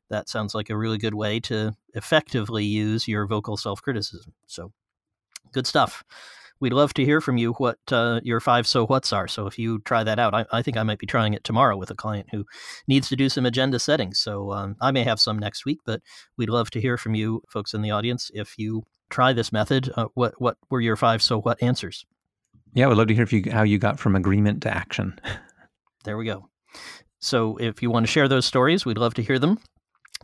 That 0.10 0.30
sounds 0.30 0.56
like 0.56 0.70
a 0.70 0.78
really 0.78 0.98
good 0.98 1.16
way 1.16 1.40
to 1.42 1.74
effectively 1.94 2.66
use 2.66 3.08
your 3.08 3.28
vocal 3.28 3.58
self 3.58 3.82
criticism. 3.82 4.34
So, 4.48 4.72
good 5.54 5.68
stuff 5.68 6.04
we'd 6.60 6.74
love 6.74 6.94
to 6.96 7.06
hear 7.06 7.22
from 7.22 7.38
you 7.38 7.54
what 7.54 7.78
uh, 7.92 8.20
your 8.24 8.40
five 8.40 8.68
so 8.68 8.86
whats 8.86 9.14
are. 9.14 9.28
So 9.28 9.48
if 9.48 9.58
you 9.58 9.80
try 9.80 10.04
that 10.04 10.20
out, 10.20 10.34
I, 10.34 10.46
I, 10.52 10.62
think 10.62 10.78
I 10.78 10.84
might 10.84 11.00
be 11.00 11.08
trying 11.08 11.34
it 11.34 11.44
tomorrow 11.44 11.78
with 11.78 11.90
a 11.90 11.96
client 11.96 12.28
who 12.32 12.46
needs 12.88 13.10
to 13.10 13.16
do 13.16 13.30
some 13.30 13.46
agenda 13.46 13.80
settings. 13.80 14.20
So 14.20 14.52
um, 14.52 14.76
I 14.82 14.92
may 14.92 15.04
have 15.04 15.20
some 15.20 15.40
next 15.40 15.66
week, 15.66 15.80
but 15.86 16.02
we'd 16.38 16.50
love 16.50 16.70
to 16.72 16.82
hear 16.82 16.98
from 16.98 17.16
you, 17.16 17.42
folks 17.50 17.74
in 17.74 17.82
the 17.82 17.92
audience, 17.92 18.30
if 18.34 18.58
you 18.58 18.84
try 19.10 19.34
this 19.34 19.52
method. 19.52 19.90
Uh, 19.96 20.08
what 20.14 20.40
what 20.40 20.58
were 20.70 20.82
your 20.82 20.96
five 20.96 21.22
so 21.22 21.42
what 21.42 21.62
answers? 21.62 22.06
Yeah, 22.74 22.88
we'd 22.88 22.96
love 22.96 23.08
to 23.08 23.16
hear 23.16 23.24
if 23.24 23.34
you, 23.34 23.52
how 23.52 23.64
you 23.64 23.80
got 23.80 24.00
from 24.00 24.16
agreement 24.16 24.62
to 24.64 24.76
action. 24.76 25.20
there 26.04 26.18
we 26.18 26.26
go. 26.26 26.50
So 27.20 27.58
if 27.58 27.82
you 27.82 27.90
want 27.90 28.06
to 28.06 28.12
share 28.12 28.28
those 28.28 28.46
stories, 28.46 28.86
we'd 28.86 28.98
love 28.98 29.16
to 29.16 29.24
hear 29.24 29.40
them. 29.40 29.60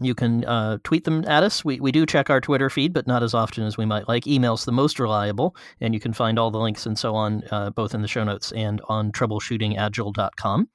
You 0.01 0.13
can 0.13 0.43
uh, 0.43 0.79
tweet 0.84 1.05
them 1.05 1.23
at 1.25 1.43
us. 1.43 1.63
We, 1.63 1.79
we 1.79 1.91
do 1.91 2.05
check 2.05 2.29
our 2.29 2.41
Twitter 2.41 2.69
feed, 2.69 2.91
but 2.91 3.08
not 3.08 3.23
as 3.23 3.34
often 3.34 3.63
as 3.63 3.77
we 3.77 3.86
might 3.86 4.10
like. 4.10 4.27
Email's 4.27 4.65
the 4.65 4.73
most 4.73 4.99
reliable, 4.99 5.55
and 5.79 5.93
you 5.93 6.01
can 6.01 6.12
find 6.12 6.38
all 6.38 6.51
the 6.51 6.60
links 6.60 6.86
and 6.86 6.99
so 6.99 7.15
on 7.15 7.43
uh, 7.49 7.69
both 7.69 7.93
in 7.93 8.01
the 8.01 8.08
show 8.08 8.25
notes 8.25 8.51
and 8.51 8.81
on 8.89 9.12
troubleshootingagile.com. 9.13 10.67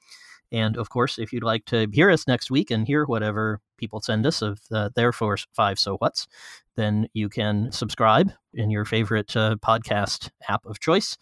And 0.52 0.76
of 0.76 0.88
course, 0.88 1.18
if 1.18 1.33
you'd 1.33 1.44
like 1.44 1.64
to 1.66 1.87
hear 1.92 2.11
us 2.11 2.26
next 2.26 2.50
week 2.50 2.70
and 2.70 2.87
hear 2.87 3.04
whatever 3.04 3.61
people 3.76 4.00
send 4.00 4.26
us 4.26 4.42
of 4.42 4.61
uh, 4.72 4.88
their 4.96 5.12
four, 5.12 5.37
five 5.54 5.78
so 5.78 5.96
whats, 5.98 6.26
then 6.76 7.06
you 7.12 7.28
can 7.28 7.70
subscribe 7.70 8.33
in 8.54 8.70
your 8.70 8.85
favorite 8.85 9.37
uh, 9.37 9.56
podcast 9.64 10.30
app 10.48 10.64
of 10.66 10.80
choice. 10.80 11.16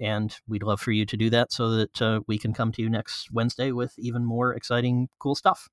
And 0.00 0.34
we'd 0.48 0.64
love 0.64 0.80
for 0.80 0.90
you 0.90 1.06
to 1.06 1.16
do 1.16 1.30
that 1.30 1.52
so 1.52 1.70
that 1.70 2.02
uh, 2.02 2.20
we 2.26 2.38
can 2.38 2.52
come 2.52 2.72
to 2.72 2.82
you 2.82 2.90
next 2.90 3.30
Wednesday 3.30 3.72
with 3.72 3.94
even 3.98 4.24
more 4.24 4.54
exciting, 4.54 5.08
cool 5.18 5.34
stuff. 5.34 5.68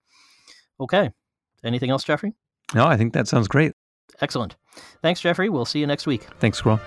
Okay. 0.79 1.09
Anything 1.63 1.89
else, 1.89 2.03
Jeffrey? 2.03 2.33
No, 2.73 2.85
I 2.85 2.97
think 2.97 3.13
that 3.13 3.27
sounds 3.27 3.47
great. 3.47 3.73
Excellent. 4.21 4.55
Thanks, 5.01 5.21
Jeffrey. 5.21 5.49
We'll 5.49 5.65
see 5.65 5.79
you 5.79 5.87
next 5.87 6.07
week. 6.07 6.23
Thanks, 6.39 6.57
Squirrel. 6.57 6.79